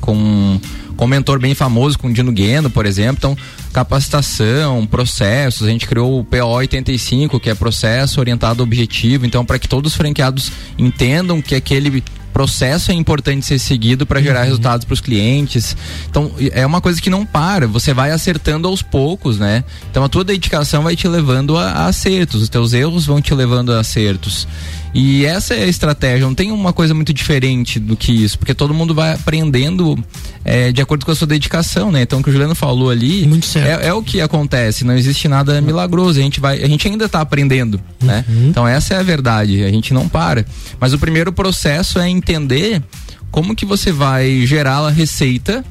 [0.01, 0.59] com
[0.95, 3.17] com um mentor bem famoso, com o Dino Gueno, por exemplo.
[3.17, 3.37] Então,
[3.71, 9.25] capacitação, processos, a gente criou o PO 85, que é processo orientado ao objetivo.
[9.25, 12.03] Então, para que todos os franqueados entendam que aquele
[12.33, 14.45] processo é importante ser seguido para gerar uhum.
[14.45, 15.77] resultados para os clientes.
[16.09, 19.63] Então, é uma coisa que não para, você vai acertando aos poucos, né?
[19.89, 23.33] Então, a tua dedicação vai te levando a, a acertos, os teus erros vão te
[23.33, 24.47] levando a acertos.
[24.93, 28.53] E essa é a estratégia, não tem uma coisa muito diferente do que isso, porque
[28.53, 29.97] todo mundo vai aprendendo
[30.45, 32.03] é, de acordo com a sua dedicação, né?
[32.03, 35.59] Então o que o Juliano falou ali é, é, o que acontece, não existe nada
[35.61, 38.23] milagroso, a gente vai, a gente ainda está aprendendo, né?
[38.29, 38.49] uhum.
[38.49, 40.45] Então essa é a verdade, a gente não para.
[40.79, 42.81] Mas o primeiro processo é entender
[43.29, 45.63] como que você vai gerar a receita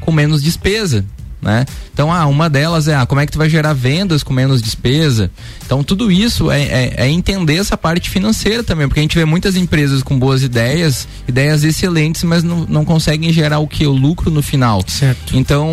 [0.00, 1.04] com menos despesa
[1.46, 1.64] né?
[1.92, 4.60] Então, ah, uma delas é ah, como é que tu vai gerar vendas com menos
[4.60, 5.30] despesa.
[5.64, 9.24] Então, tudo isso é, é, é, entender essa parte financeira também, porque a gente vê
[9.24, 13.86] muitas empresas com boas ideias, ideias excelentes, mas não, não conseguem gerar o que?
[13.86, 14.82] O lucro no final.
[14.86, 15.36] Certo.
[15.36, 15.70] Então,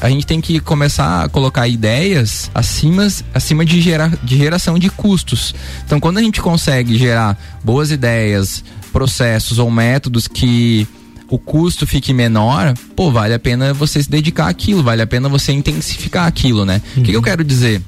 [0.00, 4.90] a gente tem que começar a colocar ideias acima, acima de, gerar, de geração de
[4.90, 5.54] custos.
[5.84, 10.86] Então, quando a gente consegue gerar boas ideias, processos ou métodos que
[11.30, 15.28] o custo fique menor, pô, vale a pena você se dedicar àquilo, vale a pena
[15.28, 16.82] você intensificar aquilo, né?
[16.94, 17.04] O uhum.
[17.04, 17.80] que, que, eu quero dizer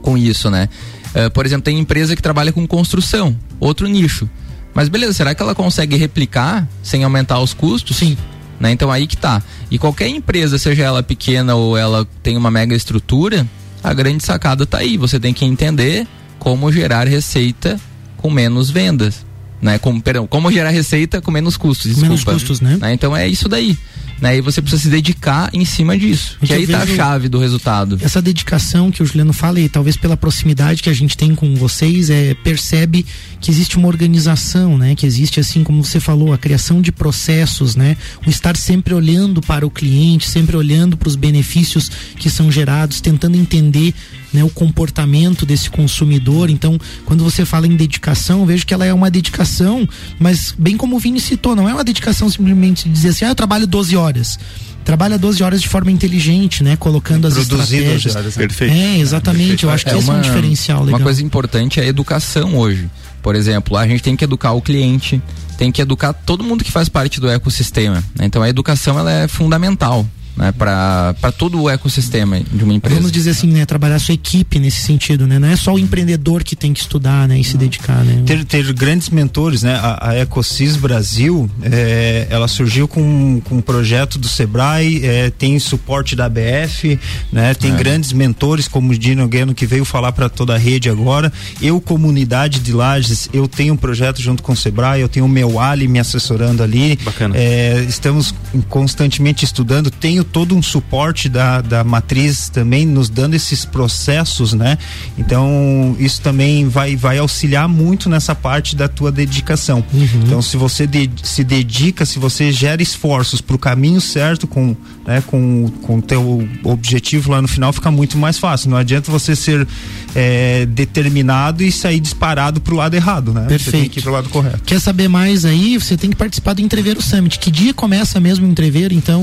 [0.00, 0.68] com isso, né?
[1.08, 4.30] Uh, por exemplo, tem empresa que trabalha com construção, outro nicho.
[4.72, 7.96] Mas beleza, será que ela consegue replicar sem aumentar os custos?
[7.96, 8.16] Sim.
[8.60, 8.70] Né?
[8.70, 9.42] Então aí que tá.
[9.68, 13.44] E qualquer empresa, seja ela pequena ou ela tem uma mega estrutura,
[13.82, 14.96] a grande sacada tá aí.
[14.96, 16.06] Você tem que entender
[16.38, 17.80] como gerar receita
[18.16, 19.24] com menos vendas
[19.60, 19.78] né?
[19.78, 22.08] Como, perdão, como gerar receita com menos custos, desculpa.
[22.08, 22.78] Menos custos, né?
[22.80, 22.92] né?
[22.94, 23.76] Então é isso daí.
[24.20, 24.36] Né?
[24.36, 26.36] E você precisa se dedicar em cima disso.
[26.44, 27.98] Que aí tá a chave do resultado.
[28.02, 31.54] Essa dedicação que o Juliano fala, e talvez pela proximidade que a gente tem com
[31.54, 33.06] vocês, é, percebe
[33.40, 34.94] que existe uma organização, né?
[34.94, 37.96] Que existe, assim como você falou, a criação de processos, né?
[38.26, 43.00] O estar sempre olhando para o cliente, sempre olhando para os benefícios que são gerados,
[43.00, 43.94] tentando entender
[44.32, 46.50] né, o comportamento desse consumidor.
[46.50, 50.96] Então, quando você fala em dedicação, vejo que ela é uma dedicação, mas bem como
[50.96, 53.96] o Vini citou, não é uma dedicação simplesmente de dizer assim, ah, eu trabalho 12
[53.96, 54.38] horas
[54.82, 56.74] trabalha 12 horas de forma inteligente, né?
[56.74, 58.16] Colocando as estratégias.
[58.16, 58.46] Horas, né?
[58.46, 58.74] Perfeito.
[58.74, 59.64] É, exatamente.
[59.64, 60.98] Eu acho que é esse uma, é um diferencial legal.
[60.98, 62.90] Uma coisa importante é a educação hoje.
[63.22, 65.22] Por exemplo, a gente tem que educar o cliente,
[65.58, 68.02] tem que educar todo mundo que faz parte do ecossistema.
[68.18, 68.24] Né?
[68.24, 70.06] Então a educação ela é fundamental.
[70.36, 72.96] Né, para todo o ecossistema de uma empresa.
[72.96, 75.38] Vamos dizer assim, né, trabalhar a sua equipe nesse sentido, né?
[75.38, 78.22] Não é só o empreendedor que tem que estudar, né, e se dedicar, né?
[78.24, 79.74] Ter, ter grandes mentores, né?
[79.74, 85.58] A, a Ecosis Brasil, é, ela surgiu com, com um projeto do Sebrae, é, tem
[85.58, 86.98] suporte da ABF,
[87.32, 87.54] né?
[87.54, 87.76] Tem é.
[87.76, 91.32] grandes mentores como o Dino Gueno que veio falar para toda a rede agora.
[91.60, 95.28] Eu, comunidade de Lages, eu tenho um projeto junto com o Sebrae, eu tenho o
[95.28, 96.98] meu Ali me assessorando ali.
[97.04, 97.36] Bacana.
[97.36, 98.34] É, estamos
[98.68, 104.78] constantemente estudando, tenho todo um suporte da, da matriz também nos dando esses processos, né?
[105.18, 109.84] Então, isso também vai, vai auxiliar muito nessa parte da tua dedicação.
[109.92, 110.22] Uhum.
[110.24, 114.76] Então, se você de, se dedica, se você gera esforços para o caminho certo com
[115.06, 118.70] né, com com teu objetivo lá no final, fica muito mais fácil.
[118.70, 119.66] Não adianta você ser
[120.14, 123.46] é, determinado e sair disparado para o lado errado, né?
[123.46, 123.64] Perfeito.
[123.64, 124.62] Você tem que ir pro lado correto.
[124.64, 125.78] Quer saber mais aí?
[125.78, 127.38] Você tem que participar do Entreveiro Summit.
[127.38, 128.94] Que dia começa mesmo o Entreveiro?
[128.94, 129.22] Então,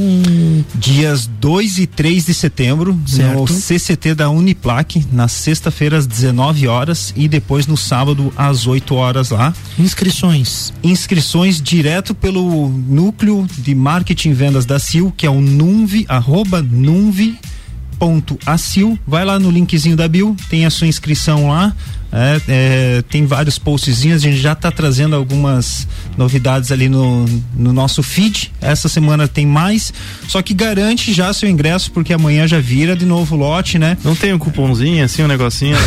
[0.88, 3.39] dias 2 e 3 de setembro certo.
[3.39, 8.95] no CCT da Uniplac, na sexta-feira às 19 horas e depois no sábado às 8
[8.95, 9.53] horas lá.
[9.77, 10.73] Inscrições.
[10.81, 16.61] Inscrições direto pelo núcleo de marketing e vendas da CIL, que é o numve, arroba
[16.61, 17.38] numve
[17.99, 21.75] ponto acil, vai lá no linkzinho da Bill, tem a sua inscrição lá,
[22.11, 25.87] é, é, tem vários postzinhos, a gente já está trazendo algumas
[26.17, 28.51] novidades ali no, no nosso feed.
[28.61, 29.93] Essa semana tem mais,
[30.27, 33.97] só que garante já seu ingresso, porque amanhã já vira de novo lote, né?
[34.03, 35.77] Não tem um cupomzinho assim, um negocinho?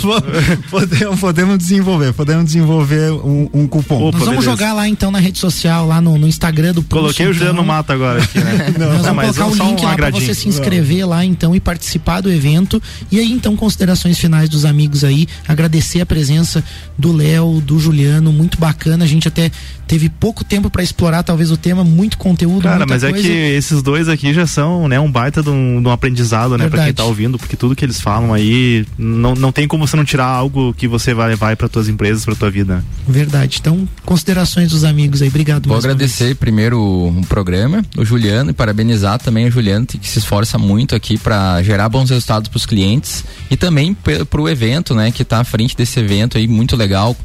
[0.70, 4.08] podemos, podemos desenvolver, podemos desenvolver um, um cupom.
[4.08, 4.62] Opa, Nós vamos beleza.
[4.62, 7.54] jogar lá então na rede social, lá no, no Instagram do Pulso, Coloquei o Juliano
[7.54, 7.64] então.
[7.64, 8.74] no mato agora aqui, né?
[8.78, 11.60] Não, Nós vamos colocar o link um lá para você se inscrever lá então e
[11.60, 12.80] participar do evento.
[13.10, 15.26] E aí então, considerações finais dos amigos aí.
[15.48, 16.62] Agradecer agradecer a presença
[16.98, 19.04] do Léo, do Juliano, muito bacana.
[19.04, 19.50] A gente até
[19.86, 22.62] teve pouco tempo para explorar talvez o tema, muito conteúdo.
[22.62, 23.18] Cara, mas coisa.
[23.18, 26.56] é que esses dois aqui já são, né, um baita de um, de um aprendizado,
[26.56, 29.86] né, para quem tá ouvindo, porque tudo que eles falam aí não, não tem como
[29.86, 32.84] você não tirar algo que você vai levar para tuas empresas, para tua vida.
[33.08, 33.58] Verdade.
[33.60, 35.28] Então, considerações dos amigos aí.
[35.28, 35.66] Obrigado.
[35.66, 40.56] Vou agradecer primeiro o programa, o Juliano e parabenizar também o Juliano que se esforça
[40.56, 45.10] muito aqui para gerar bons resultados para os clientes e também para o evento, né,
[45.10, 47.16] que está à frente desse evento aí muito legal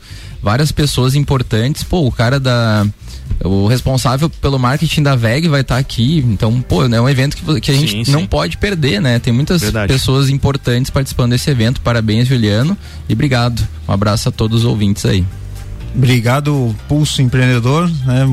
[0.46, 1.84] várias pessoas importantes.
[1.84, 2.86] Pô, o cara da.
[3.44, 6.24] O responsável pelo marketing da VEG vai estar tá aqui.
[6.28, 8.12] Então, pô, é um evento que, que a gente sim, sim.
[8.12, 9.18] não pode perder, né?
[9.18, 9.92] Tem muitas Verdade.
[9.92, 11.82] pessoas importantes participando desse evento.
[11.82, 12.78] Parabéns, Juliano.
[13.10, 13.68] E obrigado.
[13.88, 15.26] Um abraço a todos os ouvintes aí.
[15.96, 17.90] Obrigado, Pulso Empreendedor.
[18.06, 18.26] Né?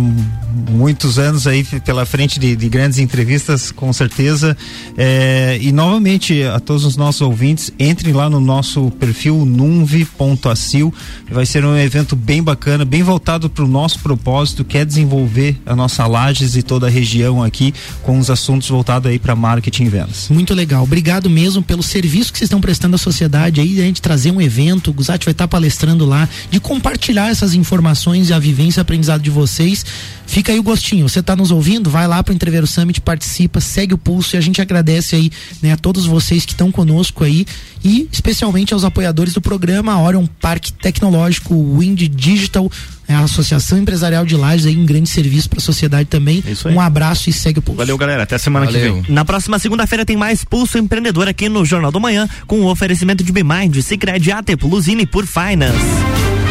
[0.71, 4.57] Muitos anos aí pela frente de, de grandes entrevistas, com certeza.
[4.97, 10.93] É, e novamente, a todos os nossos ouvintes, entrem lá no nosso perfil numvi.acil.
[11.31, 15.57] Vai ser um evento bem bacana, bem voltado para o nosso propósito, que é desenvolver
[15.65, 17.73] a nossa Lages e toda a região aqui
[18.03, 20.29] com os assuntos voltados aí para marketing e vendas.
[20.31, 20.83] Muito legal.
[20.83, 24.41] Obrigado mesmo pelo serviço que vocês estão prestando à sociedade aí, a gente trazer um
[24.41, 28.81] evento, o Guzati vai estar palestrando lá, de compartilhar essas as informações e a vivência
[28.81, 29.85] e aprendizado de vocês.
[30.27, 31.09] Fica aí o gostinho.
[31.09, 31.91] Você está nos ouvindo?
[31.91, 35.31] Vai lá para o Entreveiro Summit, participa, segue o pulso e a gente agradece aí
[35.61, 37.47] né, a todos vocês que estão conosco aí
[37.85, 42.71] e especialmente aos apoiadores do programa, Orion Parque Tecnológico, Wind Digital,
[43.09, 46.43] é a Associação Empresarial de Lages aí um grande serviço para a sociedade também.
[46.67, 47.79] Um abraço e segue o pulso.
[47.79, 48.23] Valeu, galera.
[48.23, 48.97] Até semana Valeu.
[48.97, 49.15] que vem.
[49.15, 53.23] Na próxima segunda-feira tem mais Pulso Empreendedor aqui no Jornal do Manhã com o oferecimento
[53.23, 56.42] de Bmind, Sicredi AT Plus e por Finance.